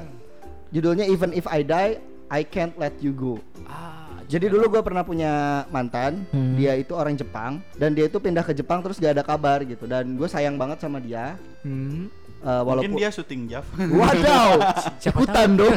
Judulnya 0.71 1.05
Even 1.05 1.31
If 1.31 1.45
I 1.45 1.61
Die, 1.61 1.91
I 2.27 2.41
Can't 2.41 2.73
Let 2.75 2.97
You 2.97 3.13
Go. 3.13 3.37
Ah, 3.67 4.23
Jadi 4.25 4.47
dulu 4.47 4.71
gue 4.71 4.81
pernah 4.81 5.03
punya 5.03 5.31
mantan, 5.67 6.23
Hmm. 6.31 6.55
dia 6.55 6.73
itu 6.73 6.95
orang 6.95 7.13
Jepang 7.13 7.59
dan 7.75 7.91
dia 7.91 8.07
itu 8.07 8.15
pindah 8.15 8.41
ke 8.41 8.55
Jepang 8.55 8.79
terus 8.79 8.95
gak 8.95 9.19
ada 9.19 9.21
kabar 9.21 9.59
gitu 9.61 9.83
dan 9.83 10.15
gue 10.15 10.25
sayang 10.25 10.55
banget 10.55 10.79
sama 10.79 10.97
dia. 10.97 11.35
hmm. 11.61 12.07
eh, 12.41 12.61
walaupun 12.63 12.95
Mungkin 12.95 13.03
dia 13.03 13.11
syuting 13.11 13.51
Jav. 13.51 13.67
Wadaw, 13.99 14.49
Siapa 14.97 15.19
ikutan 15.19 15.49
dong. 15.53 15.75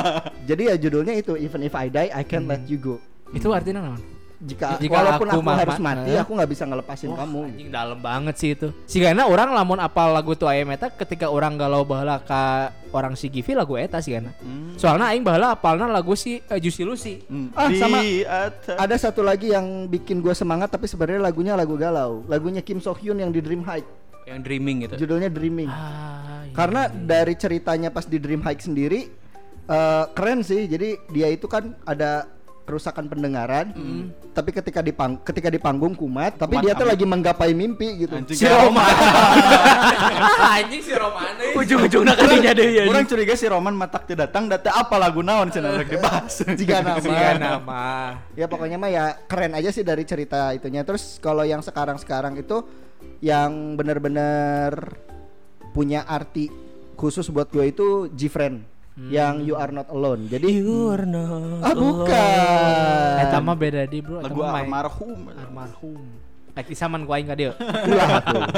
Jadi 0.50 0.62
ya 0.68 0.74
judulnya 0.76 1.14
itu 1.14 1.38
Even 1.38 1.62
If 1.62 1.72
I 1.72 1.86
Die, 1.88 2.10
I 2.10 2.22
Can't 2.26 2.44
Let 2.44 2.66
You 2.66 2.76
Go. 2.76 2.96
Itu 3.32 3.48
artinya 3.48 3.80
naon? 3.88 4.02
Jika, 4.42 4.74
Jika 4.74 4.90
walaupun 4.90 5.28
aku 5.30 5.38
aku, 5.38 5.54
harus 5.54 5.78
ma- 5.78 5.94
mati, 5.94 6.10
eh. 6.10 6.18
aku 6.18 6.34
nggak 6.34 6.50
bisa 6.50 6.66
ngelepasin 6.66 7.14
Wah, 7.14 7.22
kamu. 7.22 7.40
anjing 7.46 7.70
dalam 7.70 7.98
banget 8.02 8.34
sih 8.34 8.50
itu. 8.52 8.74
Si 8.84 8.98
karena 8.98 9.22
orang 9.24 9.54
lamun 9.54 9.78
apal 9.78 10.10
lagu 10.10 10.34
tuh 10.34 10.50
aya 10.50 10.66
eta 10.66 10.90
ketika 10.90 11.30
orang 11.30 11.54
galau 11.54 11.86
baheula 11.86 12.18
ka 12.18 12.42
orang 12.90 13.14
si 13.14 13.30
Givi 13.30 13.54
lagu 13.54 13.78
eta 13.78 14.02
sih 14.02 14.18
karena. 14.18 14.34
Soalnya 14.74 15.14
aing 15.14 15.22
baheula 15.22 15.54
apalna 15.54 15.86
lagu 15.86 16.12
si 16.12 16.42
uh, 16.42 16.58
Juicy 16.58 16.82
Lucy. 16.82 17.14
Hmm. 17.22 17.54
Ah, 17.54 17.70
Di 17.70 17.78
sama. 17.78 18.02
atas- 18.26 18.74
Ada 18.76 18.96
satu 19.00 19.22
lagi 19.22 19.46
yang 19.48 19.86
bikin 19.86 20.18
gue 20.18 20.34
semangat 20.34 20.68
tapi 20.68 20.84
sebenarnya 20.84 21.22
lagunya 21.22 21.54
lagu 21.54 21.78
galau. 21.78 22.26
Lagunya 22.26 22.60
Kim 22.60 22.82
So 22.82 22.92
Hyun 22.92 23.16
yang 23.16 23.30
di 23.30 23.38
Dream 23.38 23.62
High. 23.62 23.86
Yang 24.22 24.38
dreaming 24.42 24.76
gitu. 24.82 25.06
Judulnya 25.06 25.30
Dreaming. 25.30 25.66
Ah, 25.66 26.42
iya. 26.42 26.50
Karena 26.50 26.82
dari 26.86 27.34
ceritanya 27.34 27.88
pas 27.88 28.04
di 28.04 28.18
Dream 28.18 28.38
High 28.38 28.58
sendiri 28.58 29.06
eh, 29.64 30.04
keren 30.10 30.42
sih. 30.42 30.66
Jadi 30.66 30.98
dia 31.08 31.26
itu 31.28 31.46
kan 31.46 31.78
ada 31.82 32.26
kerusakan 32.62 33.10
pendengaran. 33.10 33.74
Tapi 34.32 34.50
ketika 34.54 34.80
di 34.80 34.94
pang 34.94 35.20
ketika 35.20 35.52
di 35.52 35.60
panggung 35.60 35.92
kumat, 35.92 36.40
tapi 36.40 36.56
Kumat 36.56 36.64
dia 36.64 36.72
tuh 36.72 36.88
lagi 36.88 37.04
menggapai 37.04 37.52
mimpi 37.52 38.06
gitu. 38.06 38.16
Anjing 38.16 38.38
si 38.38 38.48
Roman. 38.48 38.94
anjing 40.56 40.82
si 40.82 40.92
Roman. 40.96 41.32
Ujung-ujungnya 41.52 42.14
kalinya 42.16 42.52
deh 42.56 42.68
ya. 42.80 42.82
Orang 42.88 43.04
curiga 43.04 43.34
si 43.36 43.46
Roman 43.50 43.74
matak 43.76 44.08
teu 44.08 44.16
datang 44.16 44.48
data 44.48 44.72
apa 44.72 44.96
lagu 44.96 45.20
naon 45.20 45.52
cenah 45.52 45.76
rek 45.76 45.98
dibahas. 45.98 46.34
Jika 46.60 46.80
nama. 46.80 47.02
Siga 47.02 47.30
nama. 47.36 47.84
Ya 48.32 48.46
pokoknya 48.48 48.80
mah 48.80 48.90
ya 48.90 49.04
keren 49.28 49.52
aja 49.52 49.68
sih 49.68 49.84
dari 49.84 50.08
cerita 50.08 50.54
itunya. 50.56 50.86
Terus 50.86 51.20
kalau 51.20 51.44
yang 51.44 51.60
sekarang-sekarang 51.60 52.40
itu 52.40 52.64
yang 53.20 53.76
benar-benar 53.76 54.96
punya 55.76 56.08
arti 56.08 56.48
khusus 56.96 57.26
buat 57.28 57.50
gue 57.50 57.72
itu 57.72 58.06
Gfriend 58.12 58.71
yang 58.98 59.40
You 59.40 59.56
Are 59.56 59.72
Not 59.72 59.88
Alone. 59.88 60.28
Jadi 60.28 60.48
You 60.60 60.92
are 60.92 61.06
not 61.08 61.64
ah 61.64 61.74
bukan. 61.76 63.16
Eta 63.24 63.38
mah 63.40 63.56
beda 63.56 63.88
di 63.88 63.98
bro. 64.04 64.20
Eta 64.20 64.28
Lagu 64.28 64.40
almarhum. 64.44 65.20
Almarhum. 65.32 66.02
Lagi 66.52 66.74
saman 66.76 67.08
ku 67.08 67.16
aing 67.16 67.28
ka 67.28 67.36
dieu. 67.36 67.52
Ulah 67.88 68.20
tuh. 68.20 68.42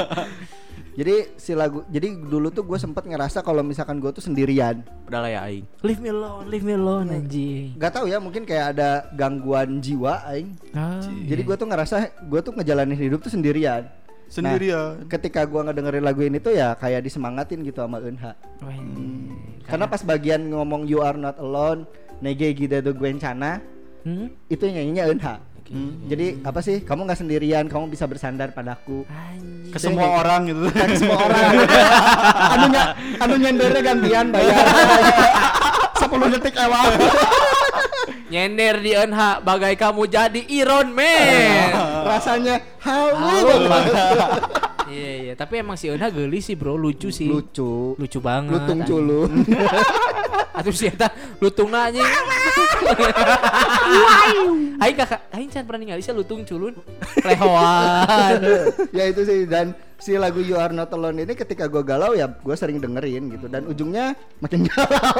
Jadi 0.95 1.35
si 1.35 1.51
lagu 1.51 1.83
jadi 1.91 2.07
dulu 2.15 2.55
tuh 2.55 2.63
gue 2.63 2.79
sempet 2.79 3.03
ngerasa 3.03 3.43
kalau 3.43 3.59
misalkan 3.59 3.99
gue 3.99 4.07
tuh 4.15 4.23
sendirian. 4.23 4.79
Udah 5.11 5.19
lah 5.19 5.27
ya 5.27 5.39
aing. 5.43 5.67
Leave 5.83 5.99
me 5.99 6.07
alone, 6.07 6.47
leave 6.47 6.63
me 6.63 6.71
alone 6.71 7.11
anjing. 7.11 7.75
Gak 7.75 7.99
tahu 7.99 8.07
ya 8.07 8.15
mungkin 8.15 8.47
kayak 8.47 8.79
ada 8.79 9.11
gangguan 9.11 9.83
jiwa 9.83 10.23
aing. 10.31 10.55
Ah, 10.71 11.03
Jadi 11.03 11.41
gue 11.43 11.55
tuh 11.59 11.67
ngerasa 11.67 11.95
gue 12.23 12.39
tuh 12.39 12.55
ngejalanin 12.55 12.95
hidup 12.95 13.19
tuh 13.19 13.27
sendirian. 13.27 13.91
Sendirian. 14.25 15.05
Nah, 15.05 15.07
ketika 15.07 15.45
gua 15.45 15.69
ngedengerin 15.69 16.03
lagu 16.03 16.21
ini 16.21 16.41
tuh 16.41 16.51
ya 16.51 16.73
kayak 16.75 17.05
disemangatin 17.05 17.61
gitu 17.61 17.85
sama 17.85 18.01
Eunha. 18.01 18.33
Wah, 18.61 18.75
Karena 19.65 19.85
pas 19.85 20.01
bagian 20.01 20.49
ngomong 20.49 20.85
You 20.85 21.01
Are 21.01 21.15
Not 21.15 21.37
Alone, 21.37 21.85
Nege 22.21 22.53
Gida 22.53 22.81
do 22.81 22.91
Gwencana, 22.91 23.61
Hmm? 24.05 24.29
itu 24.47 24.69
nyanyinya 24.69 25.09
Eunha. 25.09 25.35
Jadi 26.05 26.45
apa 26.45 26.61
sih? 26.61 26.85
Kamu 26.85 27.09
nggak 27.09 27.25
sendirian, 27.25 27.65
kamu 27.65 27.89
bisa 27.89 28.05
bersandar 28.05 28.53
padaku. 28.53 29.01
Anjing. 29.09 29.73
Ke 29.73 29.81
semua 29.81 30.21
orang 30.21 30.45
gitu. 30.45 30.61
Kan 30.69 30.89
semua 30.93 31.17
orang. 31.25 31.41
anu 32.53 32.65
nya, 32.69 32.83
anu 33.17 33.33
nyendernya 33.41 33.81
gantian 33.81 34.29
bayar. 34.29 34.61
10 36.05 36.33
detik 36.37 36.53
ewang. 36.53 36.85
Nyender 38.25 38.81
di 38.81 38.91
NH 38.97 39.45
bagai 39.45 39.77
kamu 39.77 40.09
jadi 40.09 40.41
Iron 40.57 40.89
Man. 40.97 41.69
Rasanya 42.09 42.57
halu 42.81 43.69
banget. 43.69 44.41
Iya 44.85 45.13
iya, 45.17 45.33
tapi 45.33 45.65
emang 45.65 45.73
si 45.81 45.89
Eunha 45.89 46.13
geli 46.13 46.45
sih 46.45 46.53
bro, 46.53 46.77
lucu 46.77 47.09
sih. 47.09 47.25
Lucu. 47.25 47.97
Lucu 47.97 48.21
banget. 48.21 48.53
Lutung 48.53 48.85
anjing. 48.85 48.93
culu. 48.93 49.21
Atuh 50.61 50.69
si 50.69 50.85
eta 50.93 51.09
lutung 51.41 51.73
anjing. 51.73 52.05
Aing 54.77 54.93
kakak, 54.95 55.25
aing 55.33 55.49
can 55.49 55.65
pernah 55.65 55.81
ningali 55.81 56.05
sih 56.05 56.13
lutung 56.13 56.45
culun. 56.45 56.77
Lehoan. 57.25 58.45
ya 58.93 59.09
itu 59.09 59.25
sih 59.25 59.49
dan 59.49 59.73
si 59.97 60.13
lagu 60.21 60.37
You 60.37 60.61
Are 60.61 60.69
Not 60.69 60.93
Alone 60.93 61.25
ini 61.25 61.33
ketika 61.33 61.65
gua 61.65 61.81
galau 61.81 62.13
ya 62.13 62.29
gua 62.29 62.53
sering 62.53 62.77
dengerin 62.77 63.33
gitu 63.33 63.49
dan 63.49 63.65
ujungnya 63.65 64.13
makin 64.37 64.69
galau. 64.69 65.17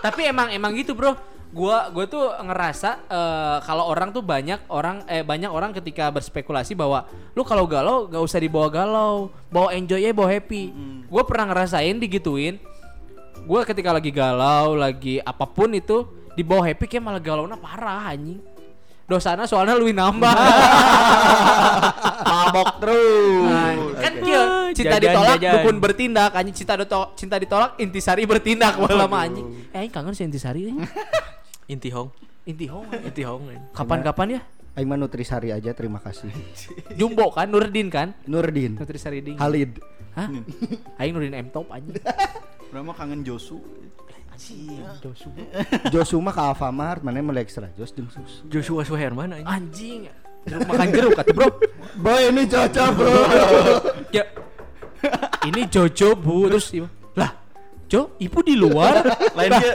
Tapi 0.00 0.32
emang 0.32 0.48
emang 0.48 0.72
gitu 0.72 0.96
bro. 0.96 1.12
Gua 1.52 1.92
gua 1.92 2.08
tuh 2.08 2.32
ngerasa 2.32 3.12
eh, 3.12 3.58
kalau 3.68 3.84
orang 3.92 4.08
tuh 4.08 4.24
banyak 4.24 4.72
orang 4.72 5.04
eh 5.04 5.20
banyak 5.20 5.52
orang 5.52 5.76
ketika 5.76 6.08
berspekulasi 6.08 6.72
bahwa 6.72 7.04
lu 7.36 7.44
kalau 7.44 7.68
galau 7.68 8.08
gak 8.08 8.24
usah 8.24 8.40
dibawa 8.40 8.72
galau, 8.72 9.28
bawa 9.52 9.76
enjoy 9.76 10.00
ya, 10.00 10.16
bawa 10.16 10.32
happy. 10.32 10.72
Gua 11.12 11.28
pernah 11.28 11.52
ngerasain 11.52 12.00
digituin. 12.00 12.56
Gua 13.44 13.68
ketika 13.68 13.92
lagi 13.92 14.08
galau, 14.08 14.72
lagi 14.72 15.20
apa 15.20 15.44
pun 15.44 15.76
itu 15.76 16.08
dibawa 16.32 16.64
happy 16.64 16.88
kayak 16.88 17.04
malah 17.04 17.20
galaunya 17.20 17.60
parah 17.60 18.16
anjing. 18.16 18.40
Dosana 19.04 19.44
soalnya 19.44 19.76
lebih 19.76 19.92
nambah. 19.92 20.32
Mabok 22.32 22.80
terus. 22.80 23.44
Nah, 23.44 23.72
kan 24.00 24.12
kieu 24.24 24.42
cinta 24.72 24.96
Jajan, 24.96 25.04
ditolak 25.04 25.36
jajan. 25.36 25.52
dukun 25.52 25.76
bertindak 25.84 26.32
anjing 26.32 26.56
cinta 26.56 26.80
ditolak 26.80 27.08
cinta 27.12 27.36
ditolak 27.36 27.70
intisari 27.76 28.24
bertindak 28.24 28.80
malah 28.80 29.04
anjing. 29.20 29.68
Eh 29.74 29.90
kangen 29.92 30.16
si 30.16 30.24
intisari. 30.24 30.72
Inti 31.72 31.88
hong. 31.88 32.12
Inti 32.44 32.66
hong. 32.68 32.86
Inti 32.92 33.22
hong. 33.24 33.42
Kapan-kapan 33.72 34.36
ya? 34.36 34.40
Aing 34.76 34.88
mah 34.88 35.00
Nutrisari 35.00 35.52
aja 35.52 35.72
terima 35.72 36.00
kasih. 36.00 36.28
Jumbo 37.00 37.32
kan 37.32 37.48
Nurdin 37.48 37.88
kan? 37.88 38.12
Nurdin, 38.28 38.76
Nutrisari 38.76 39.24
ding. 39.24 39.36
Halid. 39.40 39.80
Hah? 40.12 40.28
Aing 41.00 41.16
Nurdin 41.16 41.32
M 41.32 41.48
top 41.48 41.72
anjing. 41.72 41.96
Berapa 42.68 42.92
kangen 42.96 43.24
Josu. 43.24 43.60
Anjing, 44.32 44.80
Josu. 45.00 45.28
Josu 45.92 46.16
mah 46.20 46.32
ke 46.32 46.40
Alfamart, 46.40 47.04
mana 47.04 47.20
melek 47.20 47.48
extra 47.48 47.68
jos 47.76 47.92
jeung 47.92 48.08
susu. 48.08 48.48
Joshua 48.48 48.84
Suherman 48.84 49.32
aing. 49.36 49.48
Anjing. 49.48 50.08
Jeruk 50.48 50.68
makan 50.68 50.88
jeruk 50.92 51.12
kata 51.16 51.30
bro. 51.32 51.48
Boy 52.00 52.20
ini 52.28 52.42
cocok 52.48 52.88
bro. 52.96 53.12
Ya. 54.16 54.24
Ini 55.48 55.66
Jojo 55.72 56.14
bu 56.14 56.52
terus 56.52 56.68
lah 57.16 57.32
Jo, 57.88 58.16
ibu 58.16 58.40
di 58.40 58.56
luar. 58.56 59.04
Lain 59.36 59.52
dia 59.60 59.72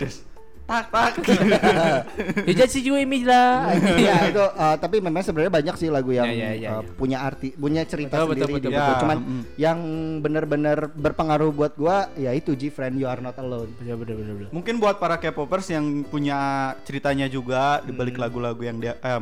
des. 0.00 0.29
Tak 0.70 0.86
tak. 0.94 1.12
Ya 2.46 2.52
jadi 2.62 2.70
si 2.70 2.80
Jui 2.86 3.02
lah. 3.26 3.74
Iya 3.74 4.14
itu 4.30 4.44
eh, 4.46 4.76
tapi 4.78 5.02
memang 5.02 5.18
sebenarnya 5.26 5.50
banyak 5.50 5.74
sih 5.74 5.90
lagu 5.90 6.14
yang 6.14 6.30
Ya, 6.30 6.54
ya, 6.54 6.54
ya, 6.54 6.70
ya. 6.78 6.90
punya 6.94 7.18
arti, 7.26 7.50
punya 7.58 7.82
cerita 7.82 8.22
Betul, 8.22 8.26
betul, 8.30 8.46
sendiri 8.46 8.52
betul, 8.54 8.70
gitu. 8.70 8.78
betul. 8.78 8.94
Cuman 9.02 9.18
Ya, 9.18 9.26
mm. 9.26 9.42
yang 9.58 9.78
benar-benar 10.22 10.78
berpengaruh 10.94 11.50
buat 11.50 11.74
gua 11.74 12.06
ya 12.14 12.30
itu 12.30 12.54
G-Friend 12.54 12.94
You 12.94 13.10
Are 13.10 13.18
Not 13.18 13.34
Alone. 13.42 13.74
Bener 13.82 13.98
bener 13.98 14.14
bener. 14.14 14.34
bener. 14.38 14.48
Mungkin 14.54 14.78
buat 14.78 15.02
para 15.02 15.18
K-popers 15.18 15.66
yang 15.74 16.06
punya 16.06 16.38
ceritanya 16.86 17.26
juga 17.26 17.82
di 17.82 17.90
balik 17.90 18.14
lagu-lagu 18.14 18.62
yang 18.62 18.78
dia 18.78 18.94
eh, 19.02 19.20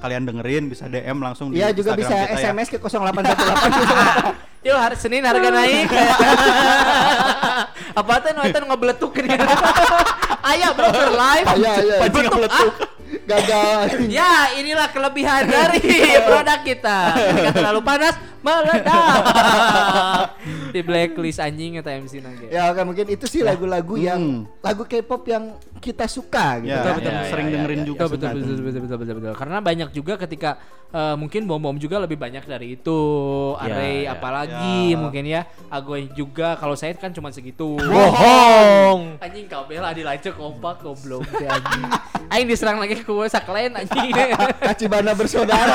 kalian 0.00 0.24
dengerin 0.24 0.72
bisa 0.72 0.88
DM 0.88 1.20
langsung 1.20 1.52
di 1.52 1.60
Iya 1.60 1.76
juga 1.76 1.92
Instagram 1.92 2.00
bisa 2.00 2.16
kita 2.16 2.40
ya. 2.40 2.48
SMS 2.56 2.68
ke 2.72 2.78
0818. 2.88 4.64
Yuk 4.66 4.74
hari 4.74 4.96
Senin 4.98 5.22
harga 5.22 5.46
naik. 5.52 5.86
Apa 7.94 8.12
tuh 8.18 8.32
nonton 8.34 8.62
ngebeletuk 8.66 9.12
kan? 9.14 9.28
Ayo 10.46 10.68
bro 10.78 10.88
ke 10.94 11.06
live. 11.10 11.46
Iya 11.58 11.72
iya. 11.82 11.96
Panci 12.06 12.20
ngeletuk. 12.22 12.72
Gagal. 13.26 13.78
Ya 14.06 14.32
inilah 14.54 14.88
kelebihan 14.94 15.42
dari 15.50 15.82
produk 16.28 16.60
kita. 16.62 16.98
Nggak 17.34 17.54
terlalu 17.58 17.80
panas 17.82 18.14
meledak. 18.46 19.18
Di 20.70 20.80
blacklist 20.80 21.38
anjing 21.38 21.80
atau 21.80 21.90
MC 21.90 22.22
nangge. 22.22 22.46
Ya 22.48 22.70
oke 22.70 22.82
mungkin 22.84 23.06
itu 23.08 23.26
sih 23.26 23.42
lagu-lagu 23.42 23.98
yang 23.98 24.18
Hmm. 24.18 24.42
lagu 24.60 24.82
K-pop 24.82 25.22
yang 25.24 25.44
kita 25.76 26.06
suka 26.06 26.58
gitu. 26.58 26.72
Ya, 26.72 26.82
kan. 26.82 26.94
betul, 26.96 27.12
Ya, 27.12 27.22
sering 27.26 27.46
ya, 27.46 27.52
dengerin 27.54 27.78
ya, 27.78 27.84
juga. 27.84 27.98
Betul 28.00 28.14
betul, 28.16 28.28
betul 28.32 28.42
betul 28.56 28.80
betul 28.80 28.96
betul 28.96 29.14
betul 29.16 29.32
Karena 29.34 29.58
banyak 29.60 29.88
juga 29.90 30.14
ketika 30.16 30.50
eh, 30.88 31.14
mungkin 31.14 31.44
bom 31.44 31.58
bom 31.58 31.76
juga 31.76 31.98
lebih 31.98 32.14
banyak 32.14 32.42
dari 32.42 32.74
itu. 32.74 32.98
Array 33.56 34.04
ya. 34.04 34.14
apalagi 34.14 34.78
Ya. 34.88 34.96
mungkin 34.96 35.24
ya. 35.26 35.40
Agoy 35.66 36.06
juga 36.12 36.54
kalau 36.54 36.74
saya 36.74 36.94
kan 36.94 37.10
cuma 37.10 37.28
segitu. 37.28 37.74
Bohong. 37.76 39.18
Anjing 39.18 39.46
kau 39.46 39.64
bela 39.64 39.90
di 39.90 40.00
lanjut 40.00 40.32
kompak 40.32 40.80
goblok 40.80 41.26
teh 41.28 41.48
anjing. 41.52 41.84
Aing 42.28 42.46
diserang 42.46 42.76
lagi 42.76 42.96
ke 42.96 43.12
saklen 43.26 43.74
anjing. 43.74 44.10
Kacibana 44.66 45.12
bersaudara. 45.12 45.74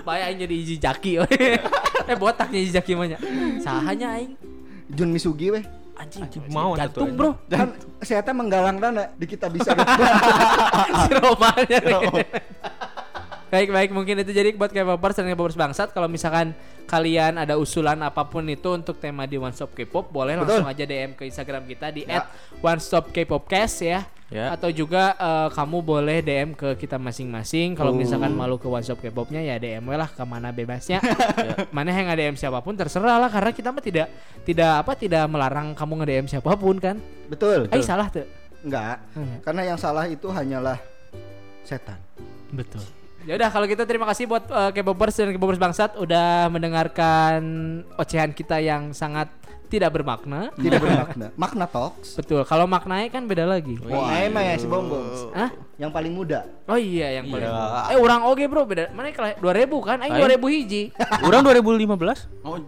Bae 0.00 0.20
aing 0.24 0.38
jadi 0.40 0.54
Iji 0.56 0.76
Jaki. 0.76 1.12
We. 1.20 1.56
eh 2.06 2.16
botaknya 2.16 2.58
Iji 2.58 2.72
Jaki 2.72 2.92
mah 2.94 3.06
nya. 3.06 3.18
Sahanya 3.58 4.16
aing. 4.16 4.34
Jun 4.88 5.10
Misugi 5.10 5.50
weh. 5.50 5.64
anjing 6.00 6.24
mau 6.48 6.72
jantung 6.72 7.12
bro 7.12 7.36
kan 7.44 7.76
saya 8.00 8.24
teh 8.24 8.32
menggalang 8.32 8.80
dana 8.80 9.12
di 9.14 9.28
kita 9.28 9.52
bisa 9.52 9.76
si 11.04 11.12
Romanya 11.12 11.76
baik 13.52 13.68
baik 13.68 13.90
mungkin 13.92 14.16
itu 14.24 14.32
jadi 14.32 14.56
buat 14.56 14.72
K-popers 14.72 15.20
dan 15.20 15.28
K-popers 15.28 15.60
bangsat 15.60 15.92
kalau 15.92 16.08
misalkan 16.08 16.56
kalian 16.86 17.36
ada 17.36 17.60
usulan 17.60 18.00
apa 18.00 18.24
pun 18.24 18.48
itu 18.48 18.72
untuk 18.72 18.96
tema 18.96 19.28
di 19.28 19.36
One 19.36 19.52
Stop 19.52 19.76
K-pop 19.76 20.08
boleh 20.08 20.40
Betul. 20.40 20.64
langsung 20.64 20.72
aja 20.72 20.84
DM 20.86 21.12
ke 21.12 21.28
Instagram 21.28 21.68
kita 21.68 21.92
di 21.92 22.08
Ya. 22.08 22.24
@one 22.62 22.80
stop 22.80 23.12
K-popcast 23.12 23.76
ya 23.84 24.00
Ya. 24.30 24.54
atau 24.54 24.70
juga 24.70 25.18
eh, 25.18 25.48
kamu 25.50 25.82
boleh 25.82 26.22
DM 26.22 26.54
ke 26.54 26.78
kita 26.78 27.02
masing-masing. 27.02 27.74
Kalau 27.74 27.90
misalkan 27.90 28.30
malu 28.30 28.62
ke 28.62 28.70
Stop 28.86 29.02
K-popnya 29.02 29.42
ya 29.42 29.58
DM 29.58 29.82
lah 29.90 30.06
ke 30.06 30.22
mana 30.22 30.54
bebasnya. 30.54 31.02
Mana 31.74 31.90
yang 31.90 32.06
nge-DM 32.06 32.38
siapa 32.38 32.62
pun 32.62 32.78
terserah 32.78 33.18
lah 33.18 33.26
karena 33.26 33.50
kita 33.50 33.74
mah 33.74 33.82
tidak 33.82 34.06
tidak 34.46 34.86
apa 34.86 34.94
tidak 34.94 35.26
melarang 35.26 35.74
kamu 35.74 36.06
nge-DM 36.06 36.26
siapa 36.30 36.54
pun 36.54 36.78
kan? 36.78 37.02
Betul 37.26 37.66
eh 37.74 37.82
salah 37.82 38.06
tuh 38.06 38.22
enggak 38.62 39.02
Enggak. 39.16 39.40
karena 39.42 39.62
yang 39.74 39.78
salah 39.82 40.06
itu 40.06 40.30
hanyalah 40.30 40.78
setan. 41.66 41.98
Betul. 42.54 42.86
Ya 43.28 43.36
udah 43.36 43.52
kalau 43.52 43.68
gitu 43.68 43.84
terima 43.84 44.08
kasih 44.08 44.24
buat 44.24 44.48
uh, 44.48 44.70
K-popers 44.72 45.12
dan 45.12 45.28
K-popers 45.36 45.60
bangsat 45.60 45.92
udah 46.00 46.48
mendengarkan 46.48 47.42
ocehan 48.00 48.32
kita 48.32 48.64
yang 48.64 48.96
sangat 48.96 49.28
tidak 49.70 49.94
bermakna. 49.94 50.50
tidak 50.58 50.82
bermakna 50.82 51.26
makna 51.38 51.66
talks 51.70 52.18
Betul. 52.18 52.42
Kalau 52.42 52.66
maknanya 52.66 53.08
kan 53.08 53.22
beda 53.24 53.46
lagi. 53.46 53.78
Wah, 53.86 54.10
emang 54.18 54.42
ya 54.42 54.58
si 54.58 54.66
Bombong. 54.66 55.30
Hah? 55.30 55.50
Yang 55.80 55.90
paling 55.96 56.12
muda. 56.12 56.44
Oh 56.68 56.76
iya 56.76 57.22
yang 57.22 57.30
paling. 57.32 57.48
Iya. 57.48 57.94
Eh 57.94 57.98
orang 58.02 58.20
oge 58.26 58.44
bro 58.50 58.68
beda. 58.68 58.92
Mana 58.92 59.14
kelas 59.14 59.40
2000 59.40 59.80
kan? 59.80 59.96
Aing 60.04 60.12
Aing. 60.20 60.36
2000 60.36 60.54
hiji. 60.58 60.82
Orang 61.26 61.40
2015. 61.46 62.44
Oh, 62.44 62.60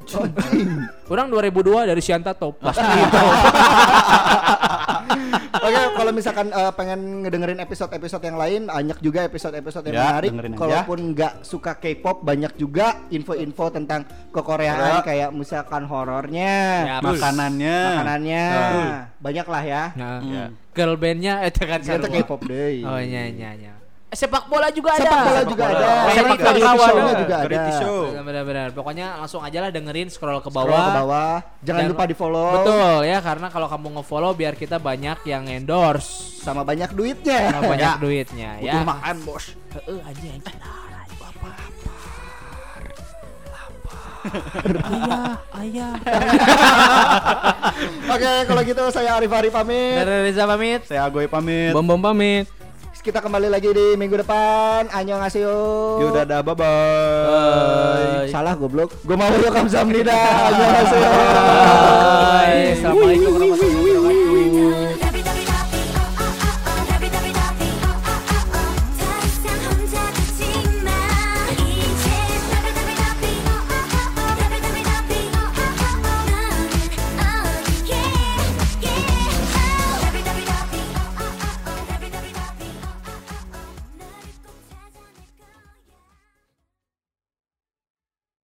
Orang 1.13 1.27
2002 1.29 1.91
dari 1.93 2.01
Sianta 2.01 2.33
Top. 2.33 2.57
Pasti 2.57 2.81
Oke, 5.33 5.81
kalau 5.95 6.13
misalkan 6.13 6.49
eh, 6.49 6.73
pengen 6.73 7.01
ngedengerin 7.23 7.61
episode-episode 7.61 8.25
yang 8.25 8.37
lain, 8.37 8.61
banyak 8.69 8.99
juga 9.01 9.25
episode-episode 9.25 9.85
yang 9.89 9.97
Ya, 9.97 10.07
menarik. 10.11 10.31
Kalaupun 10.55 10.99
nggak 11.13 11.33
suka 11.43 11.77
K-pop, 11.77 12.23
banyak 12.23 12.53
juga 12.57 13.05
info-info 13.09 13.69
tentang 13.73 14.05
kekoreaan 14.31 15.03
kayak 15.03 15.31
misalkan 15.33 15.85
horornya, 15.85 16.55
Ya, 16.85 16.97
makanannya. 17.01 17.79
makanannya, 17.93 18.45
banyak 19.19 19.47
lah 19.47 19.63
ya. 19.63 19.83
Nah, 19.95 20.19
Ya. 20.23 20.45
girl 20.73 20.97
bandnya 20.97 21.45
eh 21.45 21.53
kan. 22.09 22.25
K-pop 22.25 22.41
deh. 22.47 22.85
Oh 22.85 22.97
iya 22.97 23.29
iya 23.29 23.51
iya. 23.55 23.82
Sepak 24.13 24.45
bola 24.45 24.69
juga 24.69 24.93
ada. 24.93 25.03
Sepak 25.03 25.21
bola 25.25 25.43
juga 25.43 25.65
bola. 25.65 25.79
ada. 25.81 25.93
Sepak 26.13 26.37
Sepak 26.37 26.53
bola. 26.53 26.85
show-nya 26.85 27.15
juga 27.17 27.37
ada. 27.41 27.63
Show. 27.75 28.01
Benar-benar. 28.15 28.69
Pokoknya 28.71 29.07
langsung 29.17 29.41
aja 29.41 29.59
lah 29.59 29.71
dengerin 29.71 30.09
scroll 30.09 30.37
ke 30.39 30.49
bawah. 30.49 30.69
Scroll 30.69 30.85
ke 30.85 30.93
bawah. 30.95 31.35
Jangan 31.63 31.81
Dan- 31.81 31.91
lupa 31.91 32.05
di 32.05 32.15
follow. 32.15 32.49
Betul 32.55 32.97
ya 33.03 33.19
karena 33.19 33.49
kalau 33.49 33.67
kamu 33.67 33.89
nge-follow 33.97 34.33
biar 34.33 34.55
kita 34.55 34.77
banyak 34.77 35.25
yang 35.25 35.45
endorse 35.47 36.39
Sama 36.39 36.61
banyak 36.61 36.93
duitnya. 36.93 37.41
sama 37.51 37.61
banyak 37.67 37.93
duitnya 37.99 38.51
ya. 38.61 38.73
Butuh 38.75 38.85
makan 38.87 39.17
bos. 39.25 39.45
Heeh 39.73 39.99
anjing 40.03 40.33
anjing. 40.35 40.61
Ayah, 44.23 45.35
ayah. 45.59 45.93
Oke, 48.07 48.31
kalau 48.47 48.63
gitu 48.63 48.83
saya 48.89 49.19
Arif 49.19 49.33
Arif 49.33 49.51
pamit. 49.51 49.99
Dari 49.99 50.31
Reza 50.31 50.47
pamit. 50.47 50.87
Saya 50.87 51.03
Agoy 51.05 51.27
pamit. 51.27 51.73
Bom 51.73 51.83
bom 51.83 51.99
pamit. 51.99 52.47
Kita 53.03 53.19
kembali 53.19 53.51
lagi 53.51 53.67
di 53.75 53.99
minggu 53.99 54.15
depan. 54.23 54.87
Annyeonghaseyo. 54.87 55.51
Yaudah 56.07 56.23
dah 56.23 56.39
bye 56.39 56.55
bye. 56.55 58.31
Salah 58.31 58.55
goblok. 58.55 58.95
Gue 59.03 59.19
mau 59.19 59.27
welcome 59.27 59.67
Samnida. 59.67 60.15
Annyeonghaseyo. 60.47 61.11
Bye. 61.11 62.79
Assalamualaikum 62.79 63.31
warahmatullahi 63.35 63.92